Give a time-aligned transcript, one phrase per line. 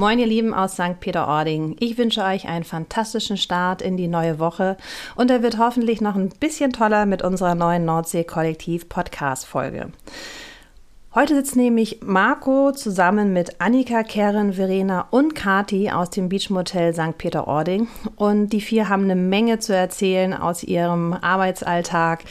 [0.00, 0.98] Moin, ihr Lieben aus St.
[0.98, 1.76] Peter-Ording.
[1.78, 4.78] Ich wünsche euch einen fantastischen Start in die neue Woche
[5.14, 9.92] und er wird hoffentlich noch ein bisschen toller mit unserer neuen Nordsee-Kollektiv-Podcast-Folge.
[11.14, 17.18] Heute sitzt nämlich Marco zusammen mit Annika, Karen, Verena und Kati aus dem Beachmotel St.
[17.18, 17.86] Peter-Ording.
[18.16, 22.24] Und die vier haben eine Menge zu erzählen aus ihrem Arbeitsalltag.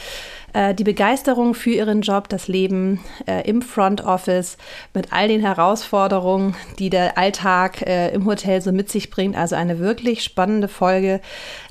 [0.53, 4.57] Äh, die Begeisterung für ihren Job, das Leben äh, im Front Office
[4.93, 9.35] mit all den Herausforderungen, die der Alltag äh, im Hotel so mit sich bringt.
[9.35, 11.21] Also eine wirklich spannende Folge.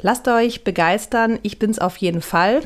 [0.03, 1.39] Lasst euch begeistern.
[1.43, 2.63] Ich bin's auf jeden Fall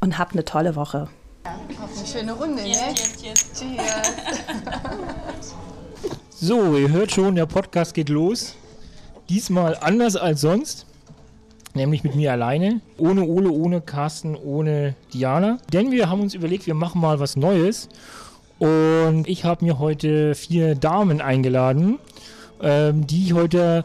[0.00, 1.08] und habt eine tolle Woche.
[1.44, 2.94] Auf eine schöne Runde, ne?
[2.94, 5.54] Cheers, cheers.
[6.30, 8.54] So, ihr hört schon, der Podcast geht los.
[9.28, 10.87] Diesmal anders als sonst.
[11.74, 12.80] Nämlich mit mir alleine.
[12.96, 15.58] Ohne Ole, ohne Carsten, ohne Diana.
[15.72, 17.88] Denn wir haben uns überlegt, wir machen mal was Neues.
[18.58, 21.98] Und ich habe mir heute vier Damen eingeladen,
[22.60, 23.84] ähm, die ich heute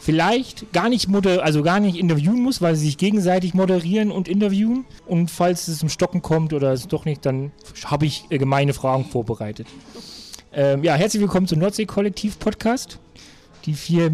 [0.00, 4.26] vielleicht gar nicht moder also gar nicht interviewen muss, weil sie sich gegenseitig moderieren und
[4.26, 4.86] interviewen.
[5.06, 7.52] Und falls es zum Stocken kommt oder es doch nicht, dann
[7.84, 9.68] habe ich äh, gemeine Fragen vorbereitet.
[10.52, 12.98] Ähm, ja, herzlich willkommen zum Nordsee-Kollektiv-Podcast.
[13.66, 14.10] Die vier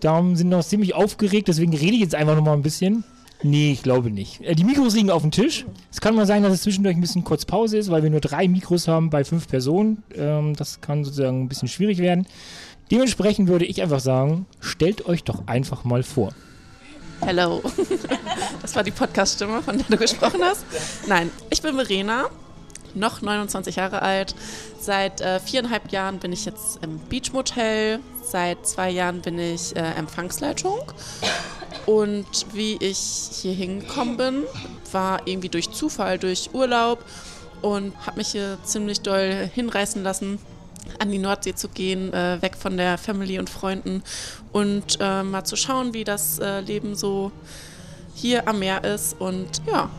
[0.00, 3.04] Damen sind noch ziemlich aufgeregt, deswegen rede ich jetzt einfach noch mal ein bisschen.
[3.42, 4.40] Nee, ich glaube nicht.
[4.40, 5.66] Äh, die Mikros liegen auf dem Tisch.
[5.90, 8.20] Es kann mal sein, dass es zwischendurch ein bisschen kurz Pause ist, weil wir nur
[8.20, 10.02] drei Mikros haben bei fünf Personen.
[10.14, 12.26] Ähm, das kann sozusagen ein bisschen schwierig werden.
[12.90, 16.32] Dementsprechend würde ich einfach sagen, stellt euch doch einfach mal vor.
[17.20, 17.62] Hello.
[18.62, 20.64] Das war die Podcast-Stimme, von der du gesprochen hast.
[21.06, 22.24] Nein, ich bin Verena,
[22.94, 24.34] noch 29 Jahre alt.
[24.80, 26.98] Seit äh, viereinhalb Jahren bin ich jetzt im
[28.26, 30.80] Seit zwei Jahren bin ich äh, Empfangsleitung.
[31.86, 32.98] Und wie ich
[33.40, 34.42] hier hingekommen bin,
[34.90, 37.04] war irgendwie durch Zufall, durch Urlaub
[37.62, 40.40] und habe mich hier ziemlich doll hinreißen lassen
[40.98, 44.02] an die Nordsee zu gehen, äh, weg von der Family und Freunden
[44.52, 47.32] und äh, mal zu schauen, wie das äh, Leben so
[48.14, 49.20] hier am Meer ist.
[49.20, 49.90] Und ja,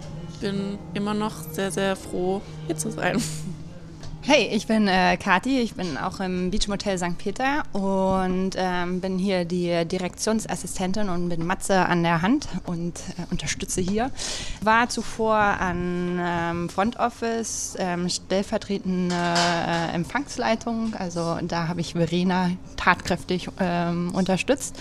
[0.42, 3.22] bin immer noch sehr, sehr froh, hier zu sein.
[4.30, 7.18] Hey, ich bin äh, Kati, ich bin auch im Beachmotel St.
[7.18, 13.32] Peter und ähm, bin hier die Direktionsassistentin und bin Matze an der Hand und äh,
[13.32, 14.12] unterstütze hier.
[14.62, 22.52] War zuvor an ähm, Front Office, ähm, stellvertretende äh, Empfangsleitung, also da habe ich Verena
[22.76, 24.76] tatkräftig ähm, unterstützt.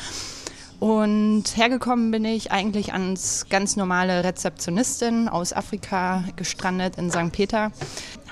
[0.79, 7.33] Und hergekommen bin ich eigentlich als ganz normale Rezeptionistin aus Afrika, gestrandet in St.
[7.33, 7.73] Peter.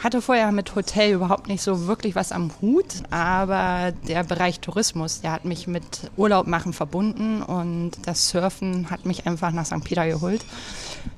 [0.02, 5.22] Hatte vorher mit Hotel überhaupt nicht so wirklich was am Hut, aber der Bereich Tourismus,
[5.22, 9.82] der hat mich mit Urlaub machen verbunden und das Surfen hat mich einfach nach St.
[9.82, 10.44] Peter geholt.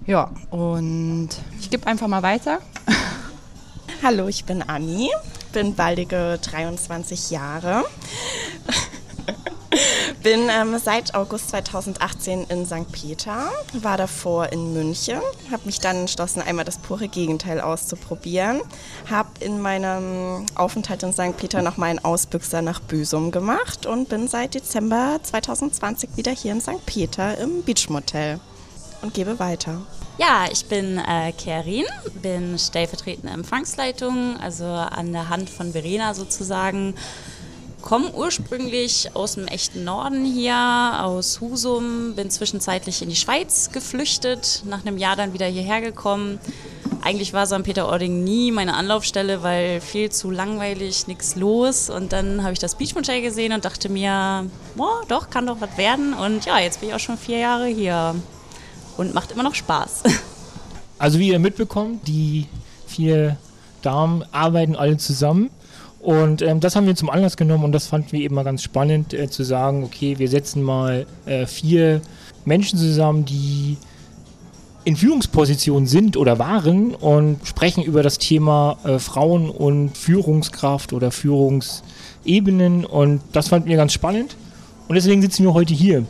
[0.07, 2.61] Ja, und ich gebe einfach mal weiter.
[4.03, 5.11] Hallo, ich bin Anni,
[5.53, 7.85] bin baldige 23 Jahre.
[10.23, 12.91] Bin ähm, seit August 2018 in St.
[12.91, 15.21] Peter, war davor in München,
[15.51, 18.61] habe mich dann entschlossen, einmal das pure Gegenteil auszuprobieren.
[19.11, 21.37] Habe in meinem Aufenthalt in St.
[21.37, 26.61] Peter noch meinen Ausbüchser nach Büsum gemacht und bin seit Dezember 2020 wieder hier in
[26.61, 26.85] St.
[26.87, 28.41] Peter im Beachmotel
[29.03, 29.83] und gebe weiter.
[30.19, 31.85] Ja, ich bin äh, Kerin,
[32.23, 36.95] bin stellvertretende Empfangsleitung, also an der Hand von Verena sozusagen
[37.87, 44.65] komme ursprünglich aus dem echten Norden hier, aus Husum, bin zwischenzeitlich in die Schweiz geflüchtet,
[44.67, 46.41] nach einem Jahr dann wieder hierher gekommen.
[47.03, 47.63] Eigentlich war St.
[47.63, 51.89] Peter-Ording nie meine Anlaufstelle, weil viel zu langweilig, nichts los.
[51.89, 55.79] Und dann habe ich das Beachmotel gesehen und dachte mir, boah, doch, kann doch was
[55.79, 56.13] werden.
[56.13, 58.17] Und ja, jetzt bin ich auch schon vier Jahre hier
[58.97, 60.03] und macht immer noch Spaß.
[60.99, 62.47] Also wie ihr mitbekommt, die
[62.87, 63.37] vier
[63.83, 65.51] Damen arbeiten alle zusammen.
[66.07, 68.63] Und ähm, das haben wir zum Anlass genommen und das fanden wir eben mal ganz
[68.63, 72.01] spannend äh, zu sagen, okay, wir setzen mal äh, vier
[72.45, 73.77] Menschen zusammen, die
[74.85, 81.11] in Führungspositionen sind oder waren und sprechen über das Thema äh, Frauen und Führungskraft oder
[81.11, 82.85] Führungsebenen.
[82.85, 84.37] Und das fanden wir ganz spannend.
[84.87, 86.05] Und deswegen sitzen wir heute hier.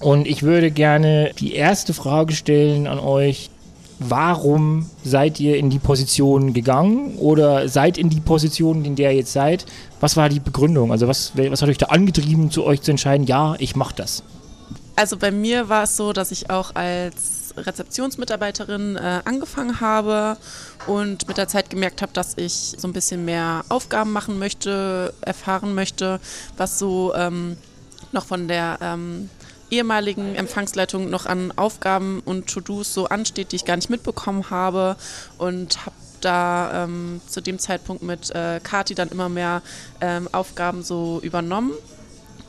[0.00, 3.48] Und ich würde gerne die erste Frage stellen an euch,
[3.98, 9.18] warum seid ihr in die Position gegangen oder seid in die Position, in der ihr
[9.18, 9.66] jetzt seid?
[10.00, 10.92] Was war die Begründung?
[10.92, 14.22] Also was, was hat euch da angetrieben, zu euch zu entscheiden, ja, ich mache das?
[14.96, 20.36] Also bei mir war es so, dass ich auch als Rezeptionsmitarbeiterin äh, angefangen habe
[20.86, 25.14] und mit der Zeit gemerkt habe, dass ich so ein bisschen mehr Aufgaben machen möchte,
[25.20, 26.20] erfahren möchte,
[26.56, 27.56] was so ähm,
[28.12, 29.30] noch von der ähm,
[29.74, 34.96] ehemaligen Empfangsleitung noch an Aufgaben und To-Dos so ansteht, die ich gar nicht mitbekommen habe
[35.38, 39.62] und habe da ähm, zu dem Zeitpunkt mit äh, Kati dann immer mehr
[40.00, 41.72] ähm, Aufgaben so übernommen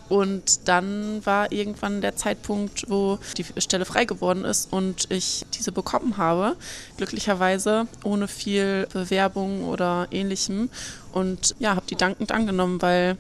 [0.08, 5.72] Und dann war irgendwann der Zeitpunkt, wo die Stelle frei geworden ist und ich diese
[5.72, 6.56] bekommen habe.
[6.98, 10.70] Glücklicherweise ohne viel Bewerbung oder ähnlichem.
[11.12, 13.18] Und ja, habe die dankend angenommen, weil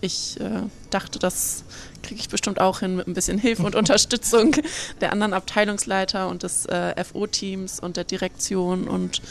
[0.00, 1.64] ich äh, dachte, das
[2.02, 4.56] kriege ich bestimmt auch hin mit ein bisschen Hilfe und Unterstützung
[5.00, 8.88] der anderen Abteilungsleiter und des äh, FO-Teams und der Direktion.
[8.88, 9.22] Und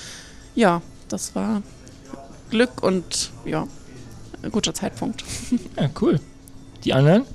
[0.56, 1.62] ja, das war
[2.50, 3.68] Glück und ja,
[4.42, 5.24] ein guter Zeitpunkt.
[5.78, 6.20] Ja, cool.
[6.84, 7.26] Die anderen?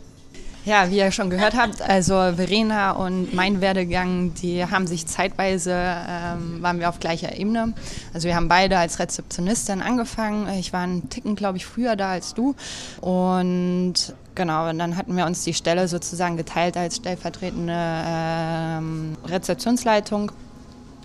[0.67, 5.75] Ja, wie ihr schon gehört habt, also Verena und mein Werdegang, die haben sich zeitweise,
[5.75, 7.75] ähm, waren wir auf gleicher Ebene.
[8.15, 10.49] Also wir haben beide als Rezeptionistin angefangen.
[10.59, 12.55] Ich war einen Ticken, glaube ich, früher da als du.
[13.03, 20.33] Und genau, und dann hatten wir uns die Stelle sozusagen geteilt als stellvertretende ähm, Rezeptionsleitung.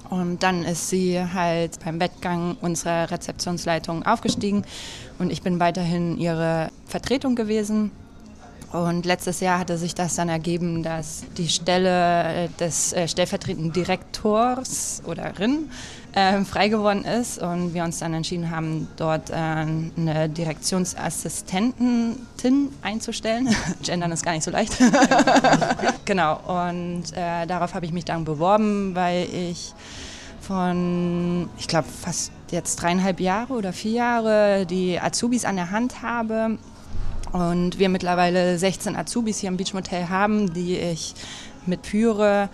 [0.10, 4.64] Und dann ist sie halt beim Wettgang unserer Rezeptionsleitung aufgestiegen
[5.20, 7.92] und ich bin weiterhin ihre Vertretung gewesen.
[8.72, 13.72] Und letztes Jahr hatte sich das dann ergeben, dass die Stelle äh, des äh, stellvertretenden
[13.74, 15.72] Direktors oder Rin
[16.14, 22.18] äh, frei geworden ist und wir uns dann entschieden haben, dort äh, eine Direktionsassistentin
[22.84, 23.50] einzustellen.
[23.84, 24.78] Gendern ist gar nicht so leicht.
[26.06, 29.74] genau, und äh, darauf habe ich mich dann beworben, weil ich
[30.42, 36.04] von, ich glaube, fast jetzt dreieinhalb Jahre oder vier Jahre die Azubis an der Hand
[36.04, 36.58] habe
[37.32, 41.14] und wir mittlerweile 16 Azubis hier im Beach Motel haben, die ich
[41.66, 42.50] mitführe.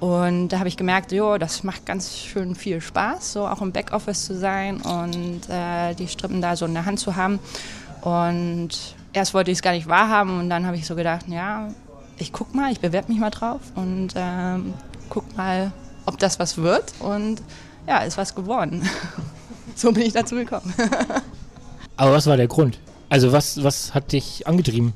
[0.00, 3.72] Und da habe ich gemerkt, jo, das macht ganz schön viel Spaß, so auch im
[3.72, 7.38] Backoffice zu sein und äh, die Strippen da so in der Hand zu haben.
[8.02, 8.70] Und
[9.12, 11.68] erst wollte ich es gar nicht wahrhaben und dann habe ich so gedacht, ja,
[12.18, 14.74] ich guck mal, ich bewerbe mich mal drauf und ähm,
[15.08, 15.72] guck mal,
[16.06, 16.92] ob das was wird.
[17.00, 17.40] Und
[17.86, 18.88] ja, ist was geworden.
[19.74, 20.74] so bin ich dazu gekommen.
[21.96, 22.78] Aber was war der Grund?
[23.14, 24.92] Also was, was hat dich angetrieben?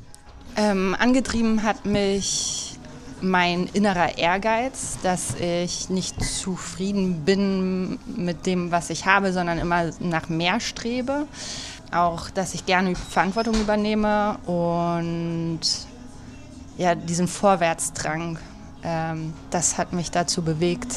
[0.57, 2.77] Ähm, angetrieben hat mich
[3.21, 9.91] mein innerer Ehrgeiz, dass ich nicht zufrieden bin mit dem, was ich habe, sondern immer
[10.01, 11.27] nach mehr strebe.
[11.93, 15.61] Auch, dass ich gerne Verantwortung übernehme und
[16.77, 18.37] ja, diesen Vorwärtsdrang,
[18.83, 20.93] ähm, das hat mich dazu bewegt,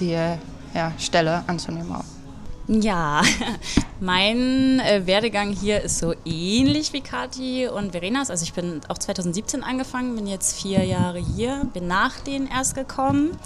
[0.00, 2.21] die ja, Stelle anzunehmen auch.
[2.68, 3.22] Ja,
[4.00, 8.30] mein äh, Werdegang hier ist so ähnlich wie Kati und Verenas.
[8.30, 12.74] Also ich bin auch 2017 angefangen, bin jetzt vier Jahre hier, bin nach denen erst
[12.74, 13.36] gekommen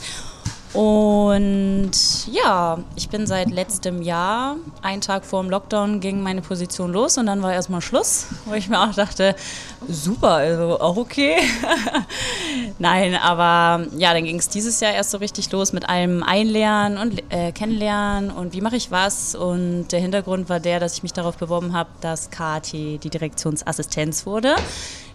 [0.76, 1.92] und
[2.30, 7.16] ja, ich bin seit letztem Jahr, einen Tag vor dem Lockdown ging meine Position los
[7.16, 9.34] und dann war erstmal Schluss, wo ich mir auch dachte,
[9.88, 11.36] super, also auch okay.
[12.78, 16.98] Nein, aber ja, dann ging es dieses Jahr erst so richtig los mit allem Einlernen
[16.98, 19.34] und äh, Kennenlernen und wie mache ich was.
[19.34, 24.26] Und der Hintergrund war der, dass ich mich darauf beworben habe, dass Kati die Direktionsassistenz
[24.26, 24.56] wurde.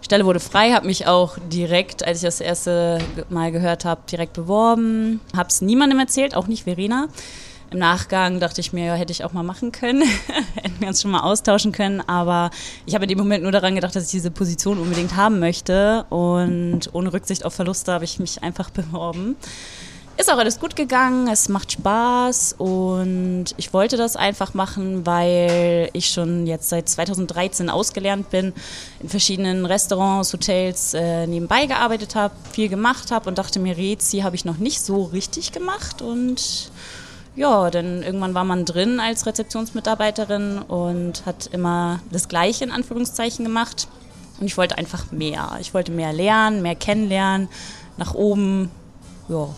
[0.02, 2.98] Stelle wurde frei, habe mich auch direkt, als ich das erste
[3.30, 5.20] Mal gehört habe, direkt beworben.
[5.34, 7.08] Habe es niemandem erzählt, auch nicht Verena.
[7.70, 10.02] Im Nachgang dachte ich mir, ja, hätte ich auch mal machen können,
[10.56, 12.50] hätten wir uns schon mal austauschen können, aber
[12.84, 16.04] ich habe in dem Moment nur daran gedacht, dass ich diese Position unbedingt haben möchte
[16.10, 19.36] und ohne Rücksicht auf Verluste habe ich mich einfach beworben.
[20.18, 25.88] Ist auch alles gut gegangen, es macht Spaß und ich wollte das einfach machen, weil
[25.94, 28.52] ich schon jetzt seit 2013 ausgelernt bin,
[29.00, 34.18] in verschiedenen Restaurants, Hotels äh, nebenbei gearbeitet habe, viel gemacht habe und dachte mir, Rezi
[34.18, 36.70] habe ich noch nicht so richtig gemacht und
[37.34, 43.44] ja, dann irgendwann war man drin als Rezeptionsmitarbeiterin und hat immer das Gleiche in Anführungszeichen
[43.44, 43.88] gemacht.
[44.38, 45.56] Und ich wollte einfach mehr.
[45.60, 47.48] Ich wollte mehr lernen, mehr kennenlernen,
[47.96, 48.70] nach oben.
[49.28, 49.48] Ja,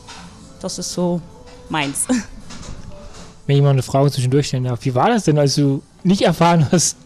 [0.64, 1.20] das ist so
[1.68, 2.06] meins.
[3.46, 6.22] Wenn ich mal eine Frage zwischendurch stellen darf, wie war das denn, als du nicht
[6.22, 6.96] erfahren hast?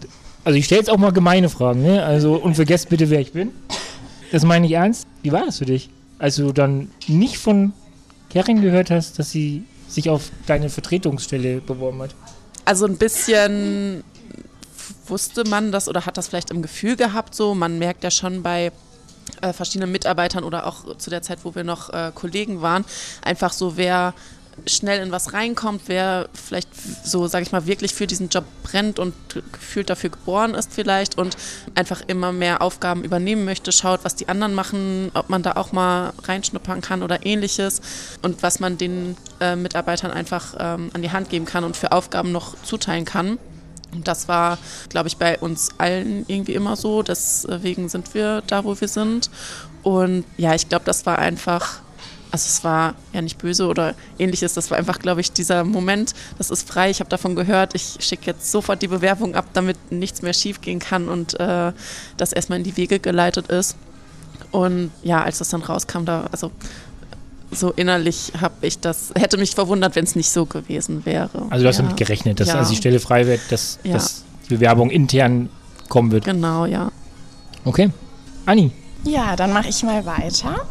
[0.45, 2.05] Also ich stelle jetzt auch mal gemeine Fragen, ne?
[2.05, 3.51] Also und vergesst bitte, wer ich bin.
[4.31, 5.07] Das meine ich ernst.
[5.23, 7.73] Wie war das für dich, als du dann nicht von
[8.31, 12.15] Karin gehört hast, dass sie sich auf deine Vertretungsstelle beworben hat?
[12.65, 14.05] Also ein bisschen
[15.07, 17.55] wusste man das oder hat das vielleicht im Gefühl gehabt so.
[17.55, 18.71] Man merkt ja schon bei
[19.43, 22.85] äh, verschiedenen Mitarbeitern oder auch zu der Zeit, wo wir noch äh, Kollegen waren,
[23.23, 24.15] einfach so, wer
[24.67, 26.69] schnell in was reinkommt, wer vielleicht
[27.05, 29.15] so, sage ich mal, wirklich für diesen Job brennt und
[29.53, 31.37] gefühlt dafür geboren ist vielleicht und
[31.75, 35.73] einfach immer mehr Aufgaben übernehmen möchte, schaut, was die anderen machen, ob man da auch
[35.73, 37.81] mal reinschnuppern kann oder ähnliches
[38.23, 41.93] und was man den äh, Mitarbeitern einfach ähm, an die Hand geben kann und für
[41.93, 43.39] Aufgaben noch zuteilen kann.
[43.93, 47.03] Und das war, glaube ich, bei uns allen irgendwie immer so.
[47.03, 49.31] Deswegen sind wir da, wo wir sind.
[49.83, 51.81] Und ja, ich glaube, das war einfach
[52.31, 54.55] also es war ja nicht böse oder ähnliches.
[54.55, 57.97] Das war einfach, glaube ich, dieser Moment, das ist frei, ich habe davon gehört, ich
[58.01, 61.73] schicke jetzt sofort die Bewerbung ab, damit nichts mehr schief gehen kann und äh,
[62.17, 63.77] das erstmal in die Wege geleitet ist.
[64.51, 66.51] Und ja, als das dann rauskam, da, also
[67.51, 71.47] so innerlich habe ich das, hätte mich verwundert, wenn es nicht so gewesen wäre.
[71.51, 71.83] Also du hast ja.
[71.83, 72.59] damit gerechnet, dass ja.
[72.59, 73.95] als die Stelle frei wird, dass, Ja.
[73.95, 75.49] dass die Bewerbung intern
[75.89, 76.25] kommen wird.
[76.25, 76.91] Genau, ja.
[77.65, 77.91] Okay.
[78.47, 78.71] Anni,
[79.05, 80.67] Ja, dann mache ich mal weiter.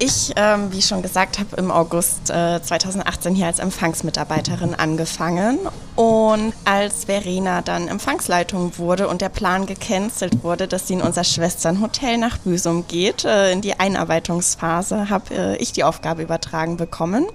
[0.00, 5.58] Ich, ähm, wie schon gesagt habe, im August äh, 2018 hier als Empfangsmitarbeiterin angefangen.
[5.96, 11.24] Und als Verena dann Empfangsleitung wurde und der Plan gecancelt wurde, dass sie in unser
[11.24, 17.26] Schwesternhotel nach Büsum geht, äh, in die Einarbeitungsphase, habe äh, ich die Aufgabe übertragen bekommen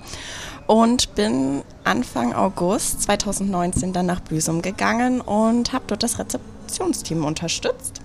[0.66, 8.00] und bin Anfang August 2019 dann nach Büsum gegangen und habe dort das Rezeptionsteam unterstützt.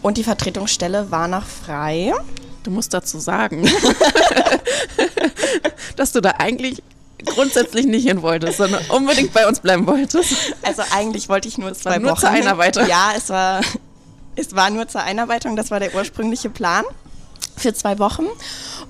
[0.00, 2.12] Und die Vertretungsstelle war noch frei.
[2.66, 3.64] Du musst dazu sagen,
[5.96, 6.82] dass du da eigentlich
[7.24, 10.34] grundsätzlich nicht hin wolltest, sondern unbedingt bei uns bleiben wolltest.
[10.62, 12.22] Also eigentlich wollte ich nur zwei war nur Wochen.
[12.22, 12.88] zur Einarbeitung.
[12.88, 13.60] Ja, es war,
[14.34, 15.54] es war nur zur Einarbeitung.
[15.54, 16.84] Das war der ursprüngliche Plan
[17.56, 18.26] für zwei Wochen.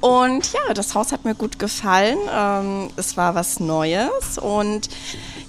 [0.00, 2.16] Und ja, das Haus hat mir gut gefallen.
[2.32, 4.88] Ähm, es war was Neues und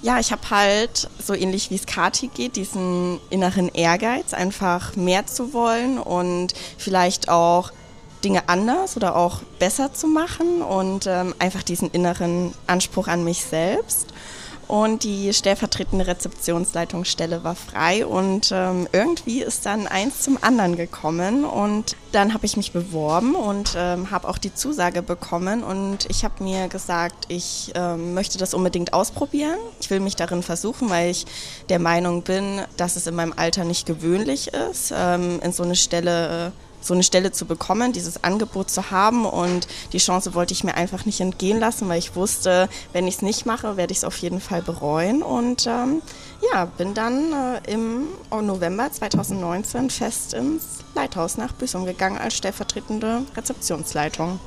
[0.02, 5.26] ja, ich habe halt so ähnlich wie es Kati geht, diesen inneren Ehrgeiz, einfach mehr
[5.26, 7.72] zu wollen und vielleicht auch
[8.24, 13.44] Dinge anders oder auch besser zu machen und ähm, einfach diesen inneren Anspruch an mich
[13.44, 14.12] selbst.
[14.68, 21.46] Und die stellvertretende Rezeptionsleitungsstelle war frei und ähm, irgendwie ist dann eins zum anderen gekommen
[21.46, 26.22] und dann habe ich mich beworben und ähm, habe auch die Zusage bekommen und ich
[26.22, 29.56] habe mir gesagt, ich ähm, möchte das unbedingt ausprobieren.
[29.80, 31.24] Ich will mich darin versuchen, weil ich
[31.70, 35.76] der Meinung bin, dass es in meinem Alter nicht gewöhnlich ist, ähm, in so eine
[35.76, 39.26] Stelle äh, so eine Stelle zu bekommen, dieses Angebot zu haben.
[39.26, 43.16] Und die Chance wollte ich mir einfach nicht entgehen lassen, weil ich wusste, wenn ich
[43.16, 45.22] es nicht mache, werde ich es auf jeden Fall bereuen.
[45.22, 46.02] Und ähm,
[46.52, 53.22] ja, bin dann äh, im November 2019 fest ins Leithaus nach Büsum gegangen als stellvertretende
[53.36, 54.38] Rezeptionsleitung.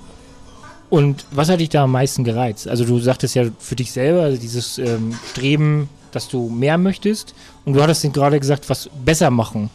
[0.90, 2.68] und was hat dich da am meisten gereizt?
[2.68, 7.34] Also du sagtest ja für dich selber, also dieses ähm, Streben, dass du mehr möchtest
[7.66, 9.70] und du hattest gerade gesagt, was besser machen.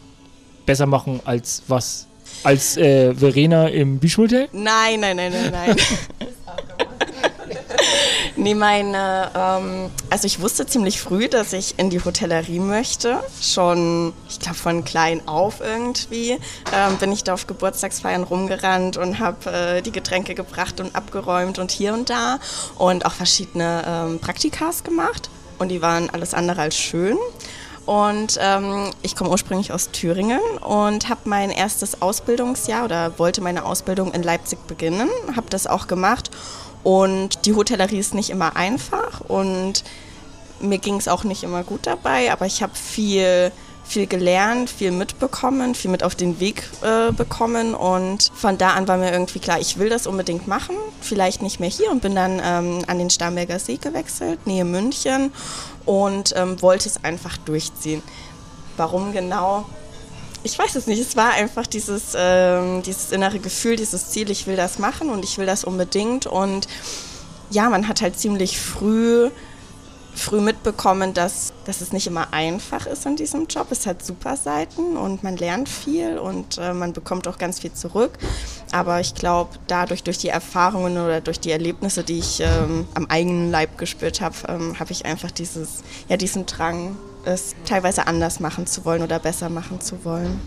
[0.65, 2.06] Besser machen als was?
[2.43, 4.47] Als äh, Verena im Bischhotel?
[4.51, 5.75] Nein, nein, nein, nein, nein.
[8.35, 13.19] nee, meine, ähm, also ich wusste ziemlich früh, dass ich in die Hotellerie möchte.
[13.41, 16.31] Schon, ich glaube, von klein auf irgendwie
[16.73, 21.59] ähm, bin ich da auf Geburtstagsfeiern rumgerannt und habe äh, die Getränke gebracht und abgeräumt
[21.59, 22.39] und hier und da
[22.77, 25.29] und auch verschiedene ähm, Praktikas gemacht.
[25.59, 27.17] Und die waren alles andere als schön.
[27.87, 33.65] Und ähm, ich komme ursprünglich aus Thüringen und habe mein erstes Ausbildungsjahr oder wollte meine
[33.65, 36.29] Ausbildung in Leipzig beginnen, habe das auch gemacht.
[36.83, 39.85] Und die Hotellerie ist nicht immer einfach und
[40.59, 43.53] mir ging es auch nicht immer gut dabei, aber ich habe viel,
[43.85, 48.89] viel gelernt, viel mitbekommen, viel mit auf den Weg äh, bekommen und von da an
[48.89, 52.15] war mir irgendwie klar, ich will das unbedingt machen, vielleicht nicht mehr hier und bin
[52.15, 55.31] dann ähm, an den Starnberger See gewechselt, Nähe München
[55.87, 58.03] und ähm, wollte es einfach durchziehen.
[58.75, 59.65] Warum genau?
[60.43, 61.01] Ich weiß es nicht.
[61.01, 65.23] Es war einfach dieses, ähm, dieses innere Gefühl, dieses Ziel, ich will das machen und
[65.23, 66.27] ich will das unbedingt.
[66.27, 66.67] Und
[67.49, 69.31] ja, man hat halt ziemlich früh,
[70.17, 73.67] früh mitbekommen, dass, dass es nicht immer einfach ist in diesem Job.
[73.71, 77.73] Es hat super Seiten und man lernt viel und äh, man bekommt auch ganz viel
[77.73, 78.11] zurück.
[78.71, 83.05] Aber ich glaube, dadurch, durch die Erfahrungen oder durch die Erlebnisse, die ich ähm, am
[83.07, 88.39] eigenen Leib gespürt habe, ähm, habe ich einfach dieses, ja, diesen Drang, es teilweise anders
[88.39, 90.39] machen zu wollen oder besser machen zu wollen.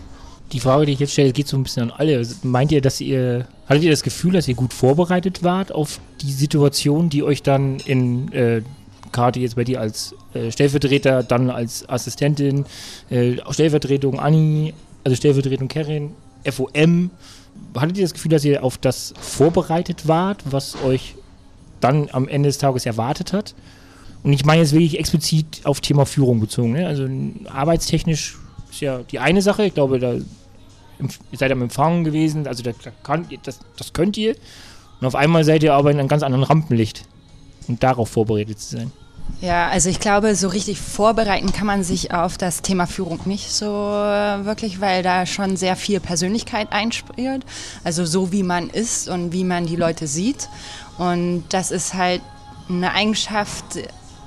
[0.51, 2.27] Die Frage, die ich jetzt stelle, geht so ein bisschen an alle.
[2.43, 6.31] Meint ihr, dass ihr, hattet ihr das Gefühl, dass ihr gut vorbereitet wart auf die
[6.33, 8.61] Situation, die euch dann in, äh,
[9.11, 12.65] Kati jetzt bei dir als äh, Stellvertreter, dann als Assistentin,
[13.09, 16.11] äh, Stellvertretung Anni, also Stellvertretung Kerin,
[16.49, 17.11] FOM,
[17.75, 21.15] hattet ihr das Gefühl, dass ihr auf das vorbereitet wart, was euch
[21.79, 23.55] dann am Ende des Tages erwartet hat?
[24.23, 26.73] Und ich meine jetzt wirklich explizit auf Thema Führung bezogen.
[26.73, 26.85] Ne?
[26.85, 27.07] Also
[27.51, 28.37] arbeitstechnisch
[28.69, 29.65] ist ja die eine Sache.
[29.65, 32.71] Ich glaube, da ihr seid am Empfang gewesen, also da,
[33.03, 34.35] kann, das, das könnt ihr.
[34.99, 37.05] Und auf einmal seid ihr aber in einem ganz anderen Rampenlicht.
[37.67, 38.91] Und darauf vorbereitet zu sein.
[39.39, 43.51] Ja, also ich glaube, so richtig vorbereiten kann man sich auf das Thema Führung nicht
[43.51, 47.43] so äh, wirklich, weil da schon sehr viel Persönlichkeit einspielt.
[47.83, 50.49] Also so wie man ist und wie man die Leute sieht.
[50.97, 52.21] Und das ist halt
[52.69, 53.79] eine Eigenschaft,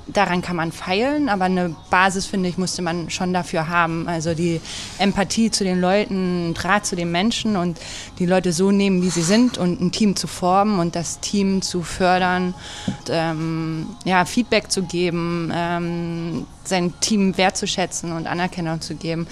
[0.07, 4.07] daran kann man feilen, aber eine Basis, finde ich, musste man schon dafür haben.
[4.07, 4.61] Also die
[4.99, 7.79] Empathie zu den Leuten, Draht zu den Menschen und
[8.19, 11.61] die Leute so nehmen, wie sie sind und ein Team zu formen und das Team
[11.61, 12.53] zu fördern,
[12.87, 19.27] und, ähm, ja, Feedback zu geben, ähm, sein Team wertzuschätzen und Anerkennung zu geben.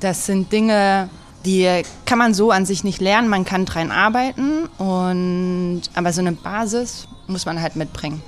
[0.00, 1.08] Das sind Dinge,
[1.44, 6.20] die kann man so an sich nicht lernen, man kann dran arbeiten, und, aber so
[6.20, 8.22] eine Basis muss man halt mitbringen.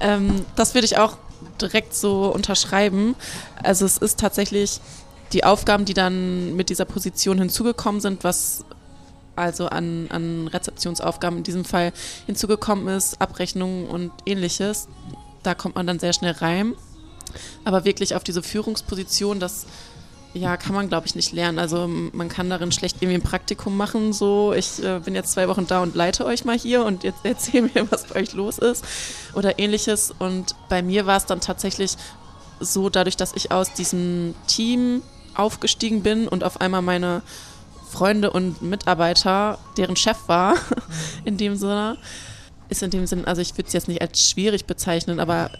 [0.00, 1.16] Ähm, das würde ich auch
[1.58, 3.14] direkt so unterschreiben.
[3.62, 4.80] Also es ist tatsächlich
[5.32, 8.64] die Aufgaben, die dann mit dieser Position hinzugekommen sind, was
[9.36, 11.92] also an, an Rezeptionsaufgaben in diesem Fall
[12.26, 14.88] hinzugekommen ist, Abrechnungen und ähnliches.
[15.42, 16.74] Da kommt man dann sehr schnell rein.
[17.64, 19.66] Aber wirklich auf diese Führungsposition, das
[20.34, 21.58] ja, kann man, glaube ich, nicht lernen.
[21.58, 24.12] Also man kann darin schlecht irgendwie ein Praktikum machen.
[24.12, 27.20] So, ich äh, bin jetzt zwei Wochen da und leite euch mal hier und jetzt
[27.24, 28.84] erzähl mir, was bei euch los ist
[29.34, 30.12] oder ähnliches.
[30.18, 31.96] Und bei mir war es dann tatsächlich
[32.60, 35.02] so, dadurch, dass ich aus diesem Team
[35.34, 37.22] aufgestiegen bin und auf einmal meine
[37.88, 40.56] Freunde und Mitarbeiter, deren Chef war,
[41.24, 41.96] in dem Sinne,
[42.68, 45.50] ist in dem Sinne, also ich würde es jetzt nicht als schwierig bezeichnen, aber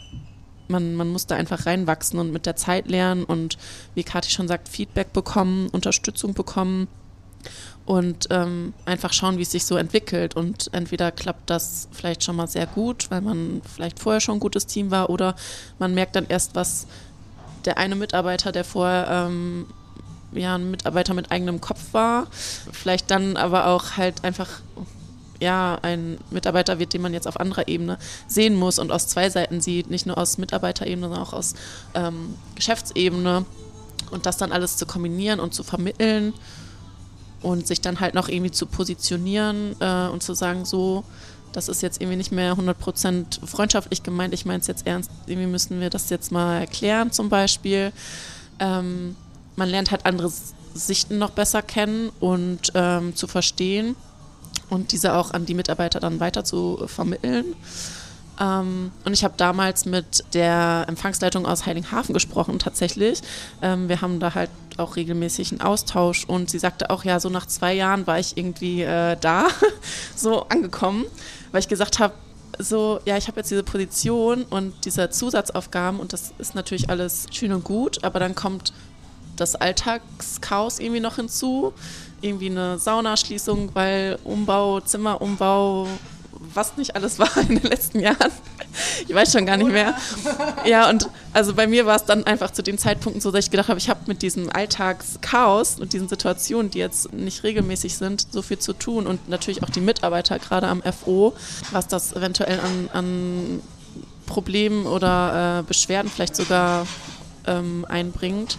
[0.69, 3.59] man, man muss da einfach reinwachsen und mit der Zeit lernen und
[3.95, 6.89] wie Kathi schon sagt, Feedback bekommen, Unterstützung bekommen
[7.87, 10.37] und ähm, einfach schauen, wie es sich so entwickelt.
[10.37, 14.41] Und entweder klappt das vielleicht schon mal sehr gut, weil man vielleicht vorher schon ein
[14.41, 15.35] gutes Team war, oder
[15.79, 16.87] man merkt dann erst, was
[17.65, 19.67] der eine Mitarbeiter, der vorher ähm,
[20.33, 24.61] ja, ein Mitarbeiter mit eigenem Kopf war, vielleicht dann aber auch halt einfach
[25.41, 29.31] ja, ein Mitarbeiter wird, den man jetzt auf anderer Ebene sehen muss und aus zwei
[29.31, 31.55] Seiten sieht, nicht nur aus Mitarbeiterebene, sondern auch aus
[31.95, 33.45] ähm, Geschäftsebene.
[34.11, 36.33] Und das dann alles zu kombinieren und zu vermitteln
[37.43, 41.05] und sich dann halt noch irgendwie zu positionieren äh, und zu sagen, so,
[41.53, 45.47] das ist jetzt irgendwie nicht mehr 100% freundschaftlich gemeint, ich meine es jetzt ernst, irgendwie
[45.47, 47.93] müssen wir das jetzt mal erklären zum Beispiel.
[48.61, 49.15] Ähm,
[49.57, 50.33] man lernt halt andere
[50.75, 53.95] Sichten noch besser kennen und ähm, zu verstehen
[54.71, 57.55] und diese auch an die Mitarbeiter dann weiter zu vermitteln.
[58.41, 63.21] Ähm, und ich habe damals mit der Empfangsleitung aus Heiligenhafen gesprochen, tatsächlich.
[63.63, 67.29] Ähm, wir haben da halt auch regelmäßig einen Austausch und sie sagte auch, ja, so
[67.29, 69.49] nach zwei Jahren war ich irgendwie äh, da,
[70.17, 71.05] so angekommen,
[71.51, 72.15] weil ich gesagt habe,
[72.61, 77.27] so, ja, ich habe jetzt diese Position und diese Zusatzaufgaben und das ist natürlich alles
[77.31, 78.73] schön und gut, aber dann kommt
[79.37, 81.73] das Alltagschaos irgendwie noch hinzu
[82.21, 85.87] irgendwie eine Saunaschließung, weil Umbau, Zimmerumbau,
[86.55, 88.33] was nicht alles war in den letzten Jahren.
[89.07, 89.95] Ich weiß schon gar nicht mehr.
[90.65, 93.51] Ja, und also bei mir war es dann einfach zu den Zeitpunkten so, dass ich
[93.51, 98.27] gedacht habe, ich habe mit diesem Alltagschaos und diesen Situationen, die jetzt nicht regelmäßig sind,
[98.31, 101.35] so viel zu tun und natürlich auch die Mitarbeiter gerade am FO,
[101.73, 103.63] was das eventuell an, an
[104.27, 106.87] Problemen oder äh, Beschwerden vielleicht sogar
[107.47, 108.59] ähm, einbringt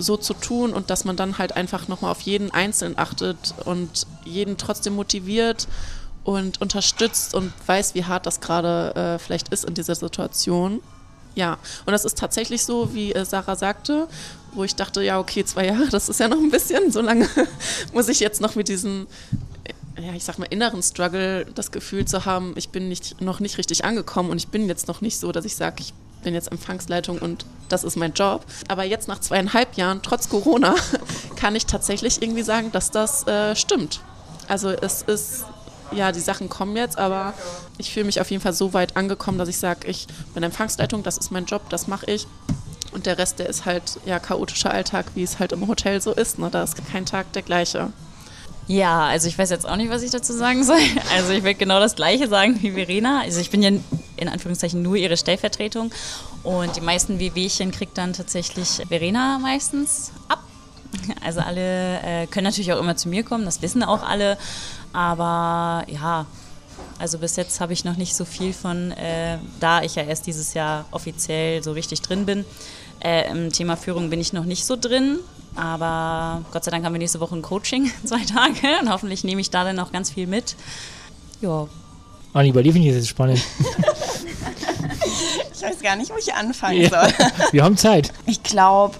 [0.00, 4.06] so zu tun und dass man dann halt einfach nochmal auf jeden Einzelnen achtet und
[4.24, 5.68] jeden trotzdem motiviert
[6.24, 10.80] und unterstützt und weiß, wie hart das gerade äh, vielleicht ist in dieser Situation.
[11.34, 14.08] Ja, und das ist tatsächlich so, wie äh, Sarah sagte,
[14.52, 17.28] wo ich dachte, ja, okay, zwei Jahre, das ist ja noch ein bisschen, so lange
[17.92, 19.06] muss ich jetzt noch mit diesem,
[19.96, 23.38] äh, ja, ich sag mal, inneren Struggle das Gefühl zu haben, ich bin nicht, noch
[23.38, 26.34] nicht richtig angekommen und ich bin jetzt noch nicht so, dass ich sage, ich bin
[26.34, 28.44] jetzt Empfangsleitung und das ist mein Job.
[28.68, 30.74] Aber jetzt nach zweieinhalb Jahren, trotz Corona,
[31.36, 34.00] kann ich tatsächlich irgendwie sagen, dass das äh, stimmt.
[34.48, 35.44] Also es ist,
[35.92, 37.34] ja, die Sachen kommen jetzt, aber
[37.78, 41.02] ich fühle mich auf jeden Fall so weit angekommen, dass ich sage, ich bin Empfangsleitung,
[41.02, 42.26] das ist mein Job, das mache ich.
[42.92, 46.12] Und der Rest, der ist halt ja chaotischer Alltag, wie es halt im Hotel so
[46.12, 46.38] ist.
[46.38, 46.50] Ne?
[46.50, 47.92] Da ist kein Tag der gleiche.
[48.66, 50.78] Ja, also ich weiß jetzt auch nicht, was ich dazu sagen soll.
[51.14, 53.20] Also ich will genau das Gleiche sagen wie Verena.
[53.20, 53.70] Also ich bin ja
[54.20, 55.90] in Anführungszeichen nur ihre Stellvertretung
[56.42, 60.40] und die meisten WWchen kriegt dann tatsächlich Verena meistens ab.
[61.24, 64.36] Also alle äh, können natürlich auch immer zu mir kommen, das wissen auch alle.
[64.92, 66.26] Aber ja,
[66.98, 70.26] also bis jetzt habe ich noch nicht so viel von, äh, da ich ja erst
[70.26, 72.44] dieses Jahr offiziell so richtig drin bin.
[73.00, 75.18] Äh, Im Thema Führung bin ich noch nicht so drin.
[75.56, 78.80] Aber Gott sei Dank haben wir nächste Woche ein Coaching, zwei Tage.
[78.80, 80.56] Und hoffentlich nehme ich da dann auch ganz viel mit.
[81.40, 81.66] Ja.
[82.32, 83.40] Anni, bei dir finde ich das jetzt spannend.
[85.52, 87.12] ich weiß gar nicht, wo ich anfangen ja, soll.
[87.52, 88.12] Wir haben Zeit.
[88.26, 88.96] Ich glaube,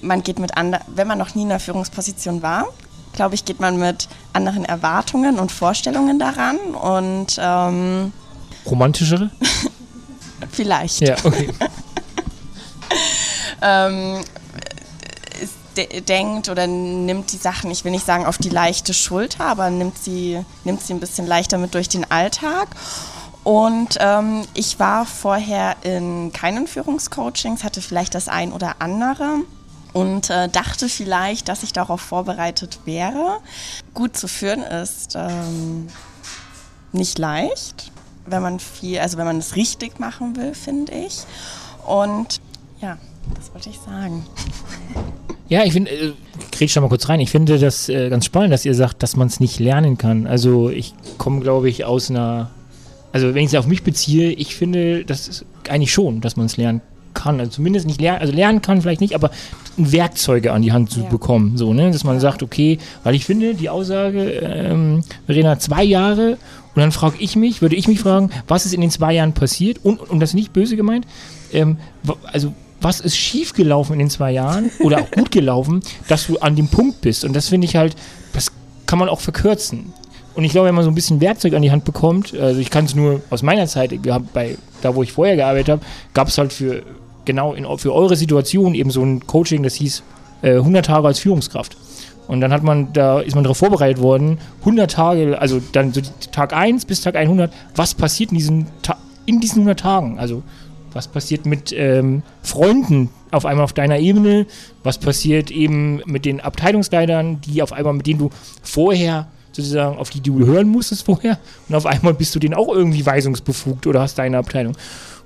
[0.00, 2.66] man geht mit anderen, wenn man noch nie in einer Führungsposition war,
[3.12, 8.12] glaube ich, geht man mit anderen Erwartungen und Vorstellungen daran und ähm,
[8.66, 9.30] romantischere?
[10.50, 11.00] Vielleicht.
[11.00, 11.52] Ja, okay.
[13.62, 14.24] ähm,
[15.76, 19.70] de denkt oder nimmt die Sachen, ich will nicht sagen auf die leichte Schulter, aber
[19.70, 22.68] nimmt sie, nimmt sie ein bisschen leichter mit durch den Alltag.
[23.44, 29.40] Und ähm, ich war vorher in keinen Führungscoachings, hatte vielleicht das ein oder andere
[29.92, 33.38] und äh, dachte vielleicht, dass ich darauf vorbereitet wäre.
[33.94, 35.88] Gut zu führen ist ähm,
[36.92, 37.90] nicht leicht,
[38.26, 41.20] wenn man viel, also wenn man es richtig machen will, finde ich.
[41.86, 42.40] Und
[42.80, 42.96] ja,
[43.34, 44.24] das wollte ich sagen.
[45.48, 46.12] Ja, ich finde, äh,
[46.50, 47.20] grätsch mal kurz rein.
[47.20, 50.26] Ich finde das äh, ganz spannend, dass ihr sagt, dass man es nicht lernen kann.
[50.26, 52.50] Also ich komme, glaube ich, aus einer,
[53.12, 56.46] also wenn ich es auf mich beziehe, ich finde, das ist eigentlich schon, dass man
[56.46, 56.80] es lernen
[57.14, 57.38] kann.
[57.40, 59.30] Also zumindest nicht lernen, also lernen kann vielleicht nicht, aber
[59.76, 61.08] Werkzeuge an die Hand zu Ja.
[61.08, 61.56] bekommen.
[61.56, 61.90] So, ne?
[61.90, 66.38] Dass man sagt, okay, weil ich finde, die Aussage, ähm, Verena, zwei Jahre
[66.74, 69.34] und dann frage ich mich, würde ich mich fragen, was ist in den zwei Jahren
[69.34, 69.78] passiert?
[69.82, 71.06] Und, und das ist nicht böse gemeint,
[71.52, 71.76] ähm,
[72.24, 76.56] also was ist schiefgelaufen in den zwei Jahren oder auch gut gelaufen, dass du an
[76.56, 77.24] dem Punkt bist.
[77.24, 77.94] Und das finde ich halt,
[78.32, 78.50] das
[78.86, 79.92] kann man auch verkürzen.
[80.34, 82.70] Und ich glaube, wenn man so ein bisschen Werkzeug an die Hand bekommt, also ich
[82.70, 83.92] kann es nur aus meiner Zeit,
[84.32, 85.82] bei, da wo ich vorher gearbeitet habe,
[86.14, 86.82] gab es halt für
[87.24, 90.02] genau in, für eure Situation eben so ein Coaching, das hieß
[90.42, 91.76] äh, 100 Tage als Führungskraft.
[92.28, 96.00] Und dann hat man, da ist man darauf vorbereitet worden, 100 Tage, also dann so
[96.30, 100.18] Tag 1 bis Tag 100, was passiert in diesen, Ta in diesen 100 Tagen?
[100.18, 100.42] Also
[100.92, 104.46] was passiert mit ähm, Freunden auf einmal auf deiner Ebene?
[104.82, 108.30] Was passiert eben mit den Abteilungsleitern, die auf einmal, mit denen du
[108.62, 111.38] vorher sozusagen, auf die du hören musstest vorher
[111.68, 114.76] und auf einmal bist du denen auch irgendwie weisungsbefugt oder hast deine Abteilung.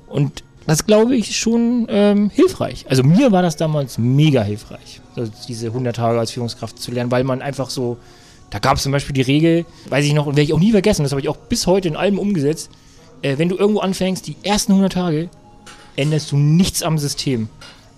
[0.08, 2.86] Und das glaube ich schon ähm, hilfreich.
[2.88, 7.10] Also mir war das damals mega hilfreich, also diese 100 Tage als Führungskraft zu lernen,
[7.10, 7.98] weil man einfach so,
[8.50, 10.72] da gab es zum Beispiel die Regel, weiß ich noch, und werde ich auch nie
[10.72, 12.70] vergessen, das habe ich auch bis heute in allem umgesetzt,
[13.22, 15.28] äh, wenn du irgendwo anfängst, die ersten 100 Tage,
[15.96, 17.48] änderst du nichts am System.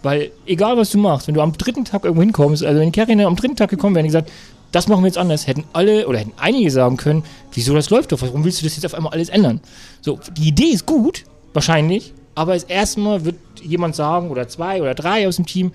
[0.03, 3.27] Weil egal was du machst, wenn du am dritten Tag irgendwo hinkommst, also wenn Kerine
[3.27, 4.31] am dritten Tag gekommen wäre und gesagt,
[4.73, 8.13] das machen wir jetzt anders, hätten alle oder hätten einige sagen können, wieso das läuft
[8.13, 9.61] doch, warum willst du das jetzt auf einmal alles ändern?
[10.01, 14.95] So, die Idee ist gut, wahrscheinlich, aber als erstmal wird jemand sagen, oder zwei oder
[14.95, 15.73] drei aus dem Team,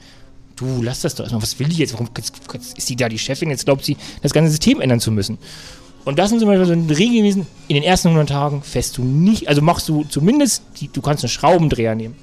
[0.56, 3.50] du lass das doch erstmal, was will die jetzt, warum ist die da die Chefin,
[3.50, 5.38] jetzt glaubt sie, das ganze System ändern zu müssen.
[6.06, 8.98] Und das sind zum Beispiel so eine Regel gewesen, in den ersten 100 Tagen fährst
[8.98, 12.16] du nicht, also machst du zumindest, die, du kannst einen Schraubendreher nehmen,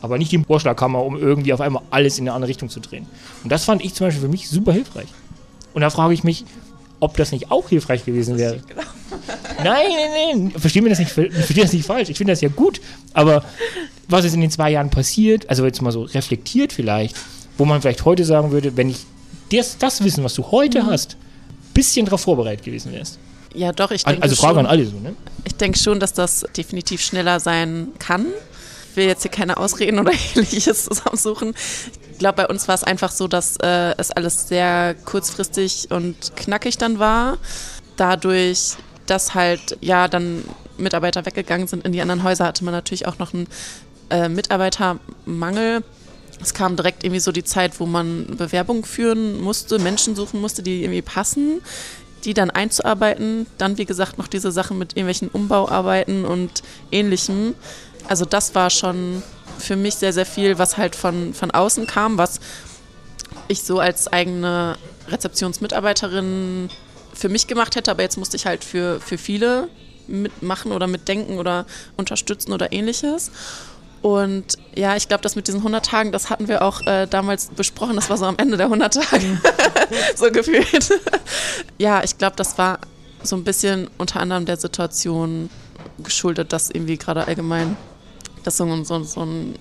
[0.00, 3.06] aber nicht die Vorschlagkammer, um irgendwie auf einmal alles in eine andere Richtung zu drehen.
[3.44, 5.08] Und das fand ich zum Beispiel für mich super hilfreich.
[5.76, 6.46] Und da frage ich mich,
[7.00, 8.60] ob das nicht auch hilfreich gewesen wäre.
[9.62, 10.50] Nein, nein, nein.
[10.58, 12.08] Verstehen wir das nicht, ich verstehe das nicht falsch.
[12.08, 12.80] Ich finde das ja gut.
[13.12, 13.44] Aber
[14.08, 17.14] was ist in den zwei Jahren passiert, also jetzt mal so reflektiert vielleicht,
[17.58, 19.04] wo man vielleicht heute sagen würde, wenn ich
[19.52, 21.16] das, das Wissen, was du heute hast,
[21.74, 23.18] bisschen darauf vorbereitet gewesen wärst.
[23.54, 25.14] Ja, doch, ich denke Also Frage schon, an alle so, ne?
[25.44, 28.26] Ich denke schon, dass das definitiv schneller sein kann.
[28.96, 31.54] Ich will jetzt hier keine Ausreden oder ähnliches zusammensuchen.
[32.12, 36.34] Ich glaube, bei uns war es einfach so, dass äh, es alles sehr kurzfristig und
[36.34, 37.36] knackig dann war.
[37.98, 40.44] Dadurch, dass halt ja dann
[40.78, 43.48] Mitarbeiter weggegangen sind in die anderen Häuser, hatte man natürlich auch noch einen
[44.08, 45.84] äh, Mitarbeitermangel.
[46.40, 50.62] Es kam direkt irgendwie so die Zeit, wo man Bewerbungen führen musste, Menschen suchen musste,
[50.62, 51.60] die irgendwie passen,
[52.24, 53.46] die dann einzuarbeiten.
[53.58, 57.54] Dann, wie gesagt, noch diese Sachen mit irgendwelchen Umbauarbeiten und ähnlichem.
[58.08, 59.22] Also das war schon
[59.58, 62.40] für mich sehr, sehr viel, was halt von, von außen kam, was
[63.48, 64.76] ich so als eigene
[65.08, 66.68] Rezeptionsmitarbeiterin
[67.14, 69.68] für mich gemacht hätte, aber jetzt musste ich halt für, für viele
[70.06, 71.66] mitmachen oder mitdenken oder
[71.96, 73.30] unterstützen oder ähnliches.
[74.02, 77.48] Und ja, ich glaube, das mit diesen 100 Tagen, das hatten wir auch äh, damals
[77.48, 77.96] besprochen.
[77.96, 79.40] Das war so am Ende der 100 Tage,
[80.16, 80.90] so gefühlt.
[81.78, 82.78] ja, ich glaube, das war
[83.22, 85.50] so ein bisschen unter anderem der Situation
[85.98, 87.76] geschuldet, dass irgendwie gerade allgemein
[88.46, 89.54] das so, so, so ein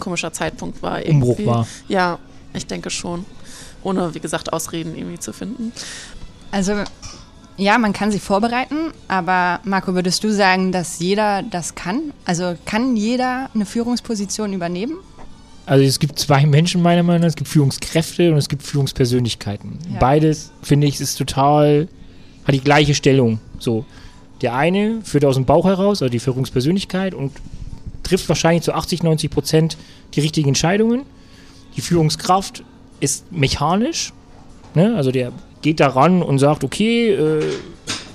[0.00, 1.04] komischer Zeitpunkt war.
[1.04, 1.30] Irgendwie.
[1.30, 1.66] Umbruch war.
[1.88, 2.18] Ja,
[2.54, 3.24] ich denke schon.
[3.82, 5.72] Ohne, wie gesagt, Ausreden irgendwie zu finden.
[6.50, 6.74] Also
[7.56, 12.12] ja, man kann sich vorbereiten, aber Marco, würdest du sagen, dass jeder das kann?
[12.24, 14.96] Also kann jeder eine Führungsposition übernehmen?
[15.66, 19.78] Also es gibt zwei Menschen meiner Meinung nach, es gibt Führungskräfte und es gibt Führungspersönlichkeiten.
[19.92, 19.98] Ja.
[19.98, 21.88] Beides, finde ich, ist total,
[22.44, 23.40] hat die gleiche Stellung.
[23.58, 23.84] So,
[24.40, 27.32] der eine führt aus dem Bauch heraus, also die Führungspersönlichkeit und
[28.08, 29.76] trifft wahrscheinlich zu 80, 90 Prozent
[30.14, 31.02] die richtigen Entscheidungen.
[31.76, 32.64] Die Führungskraft
[33.00, 34.12] ist mechanisch,
[34.74, 34.94] ne?
[34.96, 37.42] also der geht da ran und sagt, okay, äh,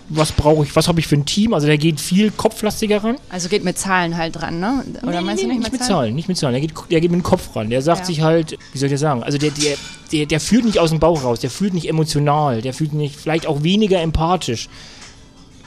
[0.09, 1.53] was brauche ich, was habe ich für ein Team?
[1.53, 3.15] Also der geht viel kopflastiger ran.
[3.29, 4.83] Also geht mit Zahlen halt dran, ne?
[5.01, 5.89] Oder Nee, meinst nee, du nicht, nicht mit mit Zahlen?
[5.89, 6.15] Zahlen?
[6.15, 6.53] Nicht mit Zahlen.
[6.53, 7.69] Der geht, der geht mit dem Kopf ran.
[7.69, 8.05] Der sagt Ja.
[8.05, 9.23] sich halt, wie soll ich das sagen?
[9.23, 9.75] Also der, der,
[10.11, 13.15] der, der fühlt nicht aus dem Bauch raus, der fühlt nicht emotional, der fühlt nicht,
[13.15, 14.67] vielleicht auch weniger empathisch.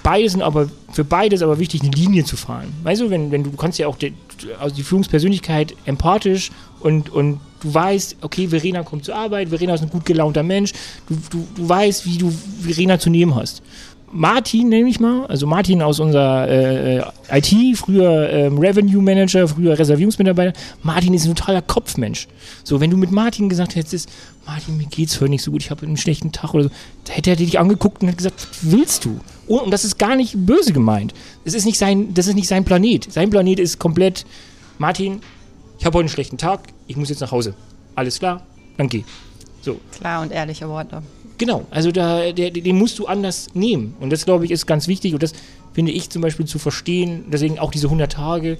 [0.06, 2.72] Beide sind aber, für beide ist aber wichtig, eine Linie zu fahren.
[2.84, 4.14] Weißt du, wenn, wenn du kannst ja auch die,
[4.60, 9.82] also die Führungspersönlichkeit empathisch und, und du weißt, okay, Verena kommt zur Arbeit, Verena ist
[9.82, 10.72] ein gut gelaunter Mensch,
[11.08, 13.62] du, du, du weißt, wie du Verena zu nehmen hast.
[14.16, 19.78] Martin, nehme ich mal, also Martin aus unserer äh, IT, früher ähm, Revenue Manager, früher
[19.78, 20.58] Reservierungsmitarbeiter.
[20.82, 22.26] Martin ist ein totaler Kopfmensch.
[22.64, 24.08] So, wenn du mit Martin gesagt hättest,
[24.46, 26.70] Martin, mir geht's heute nicht so gut, ich habe einen schlechten Tag oder so,
[27.04, 29.20] da hätte er dich angeguckt und hat gesagt, was willst du?
[29.48, 31.12] Und, und das ist gar nicht böse gemeint.
[31.44, 33.12] Das ist nicht sein, das ist nicht sein Planet.
[33.12, 34.24] Sein Planet ist komplett,
[34.78, 35.20] Martin,
[35.78, 37.54] ich habe heute einen schlechten Tag, ich muss jetzt nach Hause.
[37.94, 38.46] Alles klar,
[38.78, 39.04] dann geh.
[39.60, 39.78] So.
[39.92, 41.02] Klar und ehrliche Worte.
[41.38, 43.94] Genau, also da, der, den musst du anders nehmen.
[44.00, 45.12] Und das, glaube ich, ist ganz wichtig.
[45.14, 45.32] Und das
[45.74, 48.56] finde ich zum Beispiel zu verstehen, deswegen auch diese 100 Tage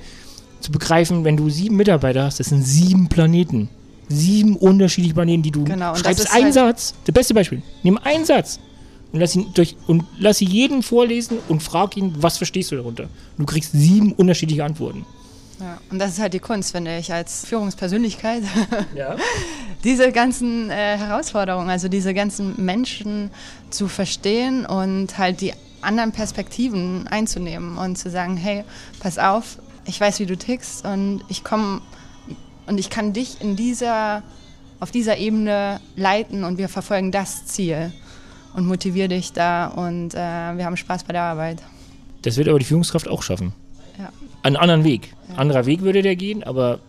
[0.61, 3.69] zu begreifen, wenn du sieben Mitarbeiter hast, das sind sieben Planeten.
[4.09, 6.95] Sieben unterschiedliche Planeten, die du Genau, das schreibst einen halt- Satz.
[7.07, 7.62] Der beste Beispiel.
[7.83, 8.61] Nimm einen Satz
[9.12, 12.77] und lass ihn durch und lass ihn jeden vorlesen und frag ihn, was verstehst du
[12.77, 13.09] darunter?
[13.39, 15.05] Du kriegst sieben unterschiedliche Antworten.
[15.61, 15.79] Ja.
[15.90, 18.42] Und das ist halt die Kunst, finde ich, als Führungspersönlichkeit.
[18.95, 19.16] Ja.
[19.85, 23.31] diese ganzen äh, Herausforderungen, also diese ganzen Menschen
[23.71, 28.64] zu verstehen und halt die anderen Perspektiven einzunehmen und zu sagen, hey,
[29.01, 31.81] pass auf, ich weiß, wie du tickst und ich komme
[32.66, 34.23] und ich kann dich in dieser,
[34.81, 37.92] auf dieser Ebene leiten und wir verfolgen das Ziel
[38.55, 41.62] und motiviere dich da und äh, wir haben Spaß bei der Arbeit.
[42.23, 43.53] Das wird aber die Führungskraft auch schaffen.
[43.99, 44.13] Ja.
[44.43, 45.15] Einen anderen Weg.
[45.37, 46.81] Anderer Weg würde der gehen, aber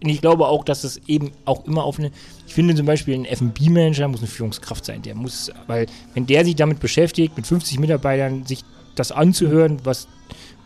[0.00, 2.10] ich glaube auch, dass es eben auch immer auf eine.
[2.46, 5.02] Ich finde zum Beispiel, ein FB-Manager muss eine Führungskraft sein.
[5.02, 10.06] Der muss, weil wenn der sich damit beschäftigt, mit 50 Mitarbeitern, sich das anzuhören, was,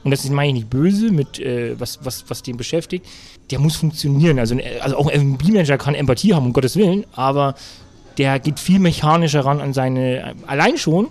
[0.02, 3.06] und das ist, meine ich nicht böse, mit äh, was, was, was den beschäftigt,
[3.50, 4.38] der muss funktionieren.
[4.38, 7.54] Also, also auch ein FB-Manager kann Empathie haben, um Gottes Willen, aber
[8.18, 11.08] der geht viel mechanischer ran an seine, allein schon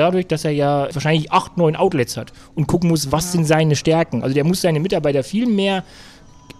[0.00, 3.76] dadurch, dass er ja wahrscheinlich acht, neun Outlets hat und gucken muss, was sind seine
[3.76, 4.22] Stärken.
[4.22, 5.84] Also der muss seine Mitarbeiter viel mehr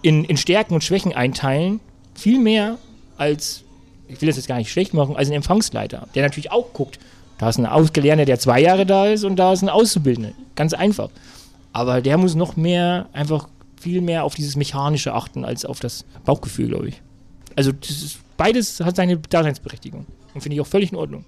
[0.01, 1.79] in, in Stärken und Schwächen einteilen,
[2.15, 2.77] viel mehr
[3.17, 3.63] als,
[4.07, 6.99] ich will das jetzt gar nicht schlecht machen, als ein Empfangsleiter, der natürlich auch guckt,
[7.37, 10.33] da ist ein Ausgelernter, der zwei Jahre da ist und da ist ein Auszubildender.
[10.55, 11.09] Ganz einfach.
[11.73, 13.47] Aber der muss noch mehr, einfach
[13.79, 17.01] viel mehr auf dieses Mechanische achten, als auf das Bauchgefühl, glaube ich.
[17.55, 21.25] Also ist, beides hat seine Daseinsberechtigung und finde ich auch völlig in Ordnung.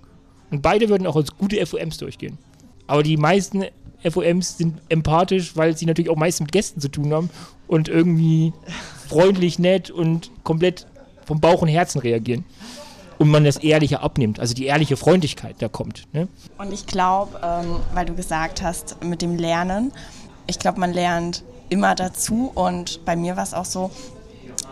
[0.54, 2.38] Und beide würden auch als gute FOMs durchgehen.
[2.86, 3.66] Aber die meisten
[4.08, 7.32] FOMs sind empathisch, weil sie natürlich auch meist mit Gästen zu tun haben
[7.68, 8.54] und irgendwie
[9.10, 10.86] freundlich, nett und komplett
[11.26, 12.46] vom Bauch und Herzen reagieren.
[13.18, 16.04] Und man das Ehrliche abnimmt, also die ehrliche Freundlichkeit da kommt.
[16.14, 16.28] Ne?
[16.60, 19.92] Und ich glaube, ähm, weil du gesagt hast, mit dem Lernen,
[20.46, 22.52] ich glaube, man lernt immer dazu.
[22.54, 23.90] Und bei mir war es auch so,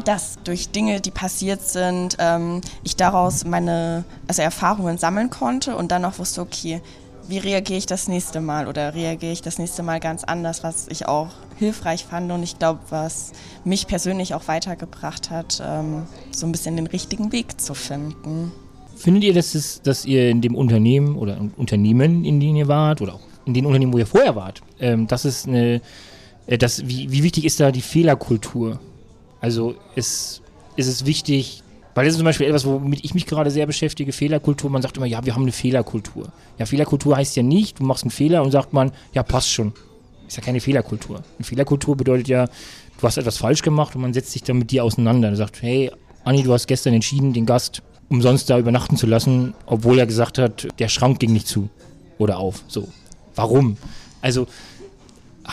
[0.06, 5.92] dass durch Dinge, die passiert sind, ähm, ich daraus meine also Erfahrungen sammeln konnte und
[5.92, 6.82] dann auch wusste, okay,
[7.28, 10.88] wie reagiere ich das nächste Mal oder reagiere ich das nächste Mal ganz anders, was
[10.90, 13.32] ich auch hilfreich fand und ich glaube, was
[13.64, 18.52] mich persönlich auch weitergebracht hat, ähm, so ein bisschen den richtigen Weg zu finden.
[18.96, 23.02] Findet ihr, dass, es, dass ihr in dem Unternehmen oder Unternehmen, in denen ihr wart,
[23.02, 25.82] oder auch in den Unternehmen, wo ihr vorher wart, ähm, das ist eine,
[26.48, 28.80] äh, wie, wie wichtig ist da die Fehlerkultur?
[29.42, 30.42] Also ist,
[30.76, 34.14] ist es wichtig, weil das ist zum Beispiel etwas, womit ich mich gerade sehr beschäftige,
[34.14, 34.70] Fehlerkultur.
[34.70, 36.32] Man sagt immer, ja, wir haben eine Fehlerkultur.
[36.58, 39.74] Ja, Fehlerkultur heißt ja nicht, du machst einen Fehler und sagt man, ja, passt schon.
[40.28, 41.22] Ist ja keine Fehlerkultur.
[41.38, 44.72] Eine Fehlerkultur bedeutet ja, du hast etwas falsch gemacht und man setzt sich dann mit
[44.72, 45.28] dir auseinander.
[45.28, 45.92] Und sagt, hey,
[46.24, 50.38] Anni, du hast gestern entschieden, den Gast umsonst da übernachten zu lassen, obwohl er gesagt
[50.38, 51.70] hat, der Schrank ging nicht zu
[52.18, 52.64] oder auf.
[52.68, 52.88] So.
[53.36, 53.78] Warum?
[54.22, 54.48] Also,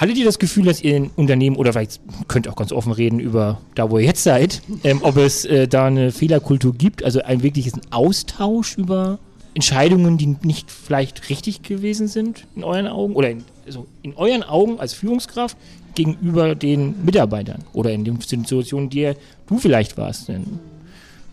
[0.01, 2.93] hattet ihr das Gefühl, dass ihr in Unternehmen, oder vielleicht könnt ihr auch ganz offen
[2.93, 7.03] reden über da, wo ihr jetzt seid, ähm, ob es äh, da eine Fehlerkultur gibt,
[7.03, 9.19] also ein wirkliches Austausch über
[9.55, 14.45] Entscheidungen, die nicht vielleicht richtig gewesen sind in euren Augen oder in, also in euren
[14.45, 15.57] Augen als Führungskraft
[15.97, 19.17] gegenüber den Mitarbeitern oder in den Situationen, in der
[19.49, 20.29] du vielleicht warst.
[20.29, 20.61] Denn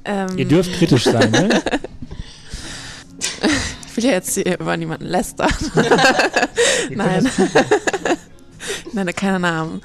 [0.06, 1.62] Ähm, ihr dürft kritisch sein, ne?
[3.88, 5.50] Ich will ja jetzt hier über niemanden lästern.
[6.90, 7.30] Nein.
[8.88, 9.82] Ich nenne keine Namen.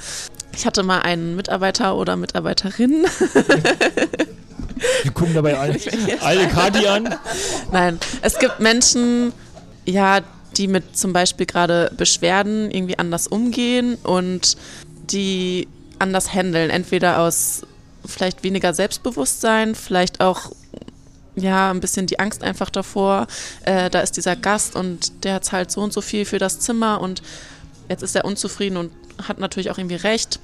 [0.52, 3.04] Ich hatte mal einen Mitarbeiter oder Mitarbeiterin.
[5.02, 5.78] Wir gucken dabei alle,
[6.20, 7.14] alle Kati an.
[7.70, 9.32] Nein, es gibt Menschen,
[9.84, 10.20] ja,
[10.56, 14.56] die mit zum Beispiel gerade Beschwerden irgendwie anders umgehen und
[15.10, 16.70] die anders handeln.
[16.70, 17.62] Entweder aus
[18.04, 20.50] vielleicht weniger Selbstbewusstsein, vielleicht auch
[21.36, 23.26] ja, ein bisschen die Angst einfach davor.
[23.62, 27.00] Äh, da ist dieser Gast und der zahlt so und so viel für das Zimmer
[27.00, 27.22] und
[27.90, 28.92] jetzt ist er unzufrieden und
[29.26, 30.38] hat natürlich auch irgendwie recht.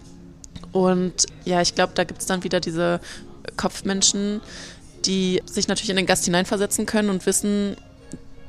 [0.72, 3.00] Und ja, ich glaube, da gibt es dann wieder diese
[3.56, 4.40] Kopfmenschen,
[5.06, 7.76] die sich natürlich in den Gast hineinversetzen können und wissen,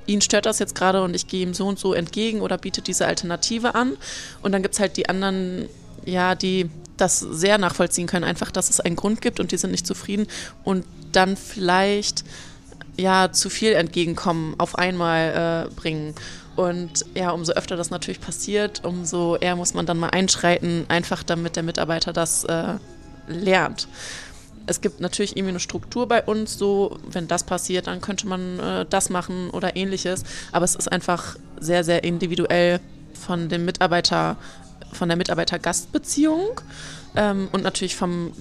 [0.08, 2.82] ihn stört das jetzt gerade und ich gehe ihm so und so entgegen oder biete
[2.82, 3.96] diese Alternative an.
[4.42, 5.70] Und dann gibt es halt die anderen,
[6.04, 9.70] ja, die das sehr nachvollziehen können, einfach, dass es einen Grund gibt und die sind
[9.70, 10.26] nicht zufrieden
[10.64, 12.24] und dann vielleicht
[12.98, 16.16] ja zu viel Entgegenkommen auf einmal äh, bringen.
[16.56, 21.22] Und ja, umso öfter das natürlich passiert, umso eher muss man dann mal einschreiten, einfach
[21.22, 22.74] damit der Mitarbeiter das äh,
[23.28, 23.88] lernt.
[24.66, 28.60] Es gibt natürlich irgendwie eine Struktur bei uns, so wenn das passiert, dann könnte man
[28.60, 30.24] äh, das machen oder ähnliches.
[30.52, 32.80] Aber es ist einfach sehr, sehr individuell
[33.14, 34.36] von dem Mitarbeiter,
[34.92, 36.60] von der Mitarbeiter-Gast-Beziehung
[37.16, 38.34] ähm, und natürlich vom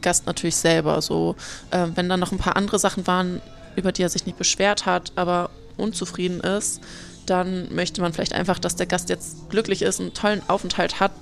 [0.00, 1.02] Gast natürlich selber.
[1.02, 1.34] So,
[1.70, 3.42] äh, wenn dann noch ein paar andere Sachen waren,
[3.76, 6.80] über die er sich nicht beschwert hat, aber unzufrieden ist,
[7.26, 11.12] dann möchte man vielleicht einfach, dass der Gast jetzt glücklich ist, einen tollen Aufenthalt hat.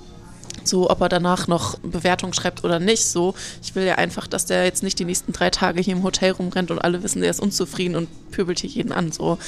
[0.65, 3.05] So, ob er danach noch Bewertung schreibt oder nicht.
[3.05, 6.03] So, ich will ja einfach, dass der jetzt nicht die nächsten drei Tage hier im
[6.03, 9.11] Hotel rumrennt und alle wissen, der ist unzufrieden und pöbelt hier jeden an.
[9.13, 9.39] So,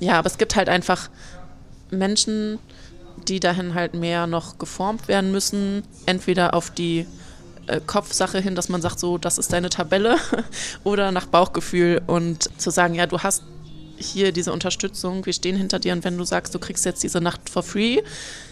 [0.00, 1.08] ja, aber es gibt halt einfach
[1.90, 2.58] Menschen,
[3.28, 5.82] die dahin halt mehr noch geformt werden müssen.
[6.06, 7.06] Entweder auf die
[7.66, 10.16] äh, Kopfsache hin, dass man sagt, so, das ist deine Tabelle,
[10.84, 13.42] oder nach Bauchgefühl und zu sagen, ja, du hast
[14.00, 17.20] hier diese Unterstützung, wir stehen hinter dir und wenn du sagst, du kriegst jetzt diese
[17.20, 18.00] Nacht for free,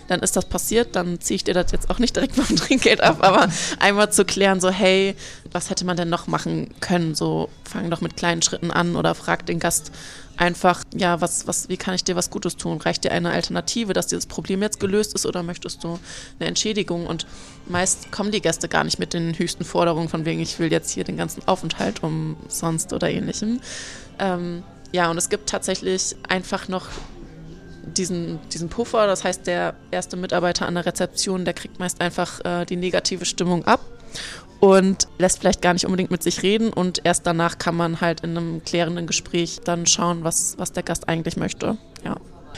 [0.06, 3.00] dann ist das passiert, dann ziehe ich dir das jetzt auch nicht direkt vom Trinkgeld
[3.00, 5.14] ab, aber einmal zu klären, so hey,
[5.50, 7.14] was hätte man denn noch machen können?
[7.14, 9.90] So fang doch mit kleinen Schritten an oder frag den Gast
[10.36, 12.80] einfach, ja, was, was, wie kann ich dir was Gutes tun?
[12.80, 15.98] Reicht dir eine Alternative, dass dieses Problem jetzt gelöst ist oder möchtest du
[16.38, 17.06] eine Entschädigung?
[17.06, 17.26] Und
[17.68, 20.90] meist kommen die Gäste gar nicht mit den höchsten Forderungen, von wegen, ich will jetzt
[20.90, 23.60] hier den ganzen Aufenthalt umsonst oder ähnlichem.
[24.18, 26.86] Ähm, ja, und es gibt tatsächlich einfach noch
[27.96, 29.06] diesen, diesen Puffer.
[29.06, 33.24] Das heißt, der erste Mitarbeiter an der Rezeption, der kriegt meist einfach äh, die negative
[33.24, 33.80] Stimmung ab
[34.60, 36.72] und lässt vielleicht gar nicht unbedingt mit sich reden.
[36.72, 40.82] Und erst danach kann man halt in einem klärenden Gespräch dann schauen, was, was der
[40.82, 41.76] Gast eigentlich möchte.
[42.04, 42.16] Ja.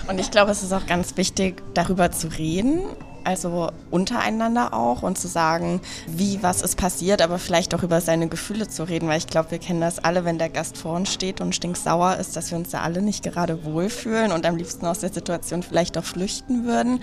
[0.09, 2.81] Und ich glaube, es ist auch ganz wichtig, darüber zu reden
[3.25, 8.29] also untereinander auch und zu sagen, wie was ist passiert, aber vielleicht auch über seine
[8.29, 11.13] Gefühle zu reden, weil ich glaube, wir kennen das alle, wenn der Gast vor uns
[11.13, 14.87] steht und stinksauer ist, dass wir uns da alle nicht gerade wohlfühlen und am liebsten
[14.87, 17.03] aus der Situation vielleicht auch flüchten würden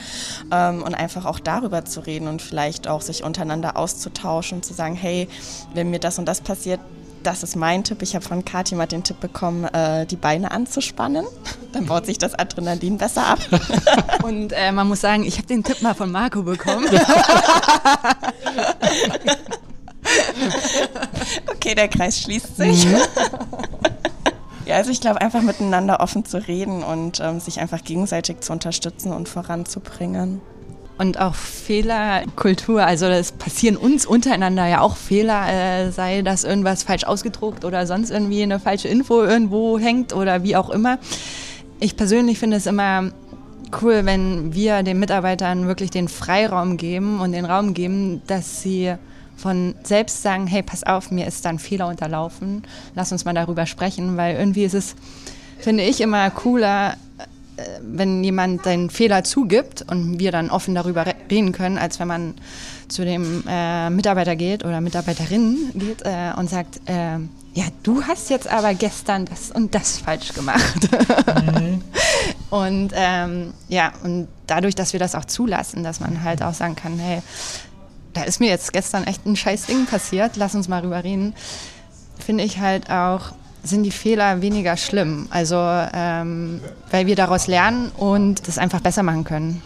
[0.51, 4.73] ähm, und einfach auch darüber zu reden und vielleicht auch sich untereinander auszutauschen und zu
[4.73, 5.27] sagen, hey,
[5.73, 6.79] wenn mir das und das passiert,
[7.23, 8.01] das ist mein Tipp.
[8.01, 11.25] Ich habe von Kathi mal den Tipp bekommen, äh, die Beine anzuspannen.
[11.73, 13.39] Dann baut sich das Adrenalin besser ab.
[14.23, 16.87] Und äh, man muss sagen, ich habe den Tipp mal von Marco bekommen.
[21.51, 22.85] okay, der Kreis schließt sich.
[22.85, 22.97] Mhm.
[24.65, 28.51] Ja, also ich glaube, einfach miteinander offen zu reden und ähm, sich einfach gegenseitig zu
[28.51, 30.41] unterstützen und voranzubringen.
[30.97, 36.81] Und auch Fehlerkultur, also es passieren uns untereinander ja auch Fehler, äh, sei das irgendwas
[36.83, 40.97] falsch ausgedruckt oder sonst irgendwie eine falsche Info irgendwo hängt oder wie auch immer.
[41.79, 43.11] Ich persönlich finde es immer
[43.81, 48.95] cool, wenn wir den Mitarbeitern wirklich den Freiraum geben und den Raum geben, dass sie
[49.35, 52.63] von selbst sagen, hey, pass auf, mir ist da ein Fehler unterlaufen,
[52.95, 54.95] lass uns mal darüber sprechen, weil irgendwie ist es,
[55.59, 56.95] finde ich, immer cooler,
[57.81, 62.35] wenn jemand den Fehler zugibt und wir dann offen darüber reden können, als wenn man
[62.87, 67.17] zu dem äh, Mitarbeiter geht oder Mitarbeiterin geht äh, und sagt, äh,
[67.53, 70.89] ja, du hast jetzt aber gestern das und das falsch gemacht.
[71.43, 71.81] Mhm.
[72.51, 76.75] und ähm, ja, und dadurch, dass wir das auch zulassen, dass man halt auch sagen
[76.75, 77.21] kann, hey,
[78.13, 81.33] da ist mir jetzt gestern echt ein scheiß Ding passiert, lass uns mal rüber reden,
[82.19, 83.31] finde ich halt auch
[83.67, 85.27] sind die Fehler weniger schlimm.
[85.29, 89.61] Also, ähm, weil wir daraus lernen und das einfach besser machen können.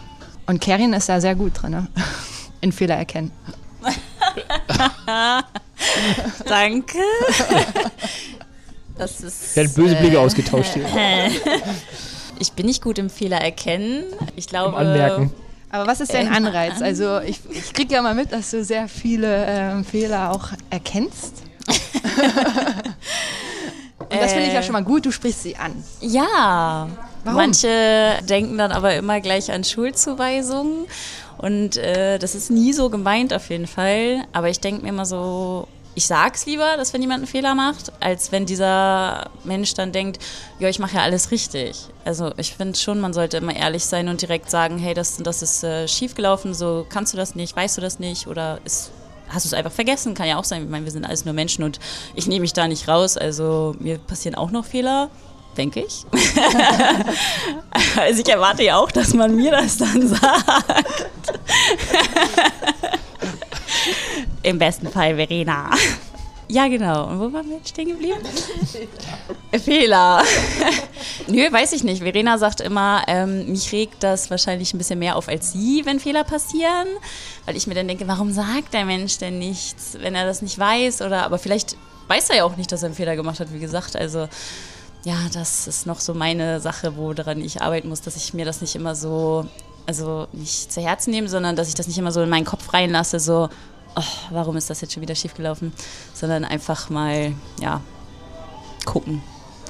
[0.46, 1.86] Und Kerin ist da sehr gut drin, ne?
[2.60, 3.32] in Fehler erkennen.
[6.46, 6.98] Danke.
[8.96, 9.56] Das ist.
[9.56, 10.86] Werden böse Blicke äh, ausgetauscht hier.
[12.38, 14.04] ich bin nicht gut im Fehler erkennen.
[14.36, 14.70] Ich glaube.
[14.70, 15.32] Im Anmerken.
[15.70, 16.82] Aber was ist dein Anreiz?
[16.82, 21.42] Also ich, ich kriege ja mal mit, dass du sehr viele ähm, Fehler auch erkennst.
[24.12, 24.62] Und das finde ich ja äh.
[24.62, 25.72] schon mal gut, du sprichst sie an.
[26.00, 26.88] Ja.
[27.24, 27.36] Warum?
[27.36, 30.86] Manche denken dann aber immer gleich an Schuldzuweisungen.
[31.38, 34.24] Und äh, das ist nie so gemeint auf jeden Fall.
[34.32, 37.92] Aber ich denke mir immer so, ich sag's lieber, dass wenn jemand einen Fehler macht,
[38.00, 40.22] als wenn dieser Mensch dann denkt,
[40.58, 41.86] ja, ich mache ja alles richtig.
[42.04, 45.42] Also ich finde schon, man sollte immer ehrlich sein und direkt sagen, hey, das, das
[45.42, 48.90] ist äh, schiefgelaufen, so kannst du das nicht, weißt du das nicht oder ist
[49.32, 50.14] hast du es einfach vergessen?
[50.14, 50.64] Kann ja auch sein.
[50.64, 51.78] Ich meine, wir sind alles nur Menschen und
[52.14, 53.16] ich nehme mich da nicht raus.
[53.16, 55.10] Also mir passieren auch noch Fehler,
[55.56, 56.04] denke ich.
[57.96, 61.10] also ich erwarte ja auch, dass man mir das dann sagt.
[64.42, 65.70] Im besten Fall Verena.
[66.52, 67.06] Ja, genau.
[67.08, 68.18] Und wo waren wir jetzt stehen geblieben?
[69.58, 70.22] Fehler.
[71.26, 72.02] Nö, weiß ich nicht.
[72.02, 75.98] Verena sagt immer, ähm, mich regt das wahrscheinlich ein bisschen mehr auf als sie, wenn
[75.98, 76.88] Fehler passieren.
[77.46, 80.58] Weil ich mir dann denke, warum sagt der Mensch denn nichts, wenn er das nicht
[80.58, 81.00] weiß?
[81.00, 81.78] Oder aber vielleicht
[82.08, 83.96] weiß er ja auch nicht, dass er einen Fehler gemacht hat, wie gesagt.
[83.96, 84.28] Also
[85.04, 88.60] ja, das ist noch so meine Sache, woran ich arbeiten muss, dass ich mir das
[88.60, 89.46] nicht immer so,
[89.86, 92.74] also nicht zu Herzen nehme, sondern dass ich das nicht immer so in meinen Kopf
[92.74, 93.48] reinlasse, so,
[93.96, 95.72] oh, warum ist das jetzt schon wieder schiefgelaufen,
[96.14, 97.80] sondern einfach mal, ja,
[98.84, 99.22] gucken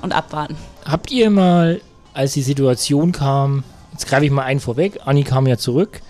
[0.03, 0.57] und abwarten.
[0.85, 1.81] Habt ihr mal,
[2.15, 6.01] als die Situation kam, jetzt greife ich mal einen vorweg, Anni kam ja zurück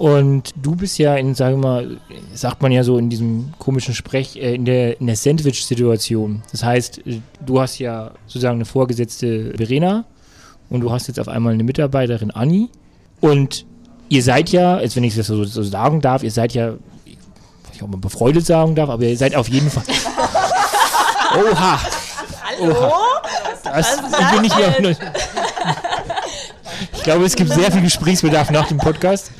[0.00, 2.00] und du bist ja in, sagen wir mal,
[2.32, 6.42] sagt man ja so in diesem komischen Sprech, äh, in der, in der Sandwich-Situation.
[6.52, 10.06] Das heißt, äh, du hast ja sozusagen eine Vorgesetzte Verena
[10.70, 12.70] und du hast jetzt auf einmal eine Mitarbeiterin Anni
[13.20, 13.66] und
[14.08, 16.74] ihr seid ja, als wenn ich das so, so sagen darf, ihr seid ja,
[17.80, 19.84] nicht, ob man befreundet sagen darf, aber ihr seid auf jeden Fall.
[21.34, 21.80] Oha!
[22.60, 22.92] Oha!
[23.64, 24.96] Das, ich bin nicht hier.
[26.94, 29.30] Ich glaube, es gibt sehr viel Gesprächsbedarf nach dem Podcast.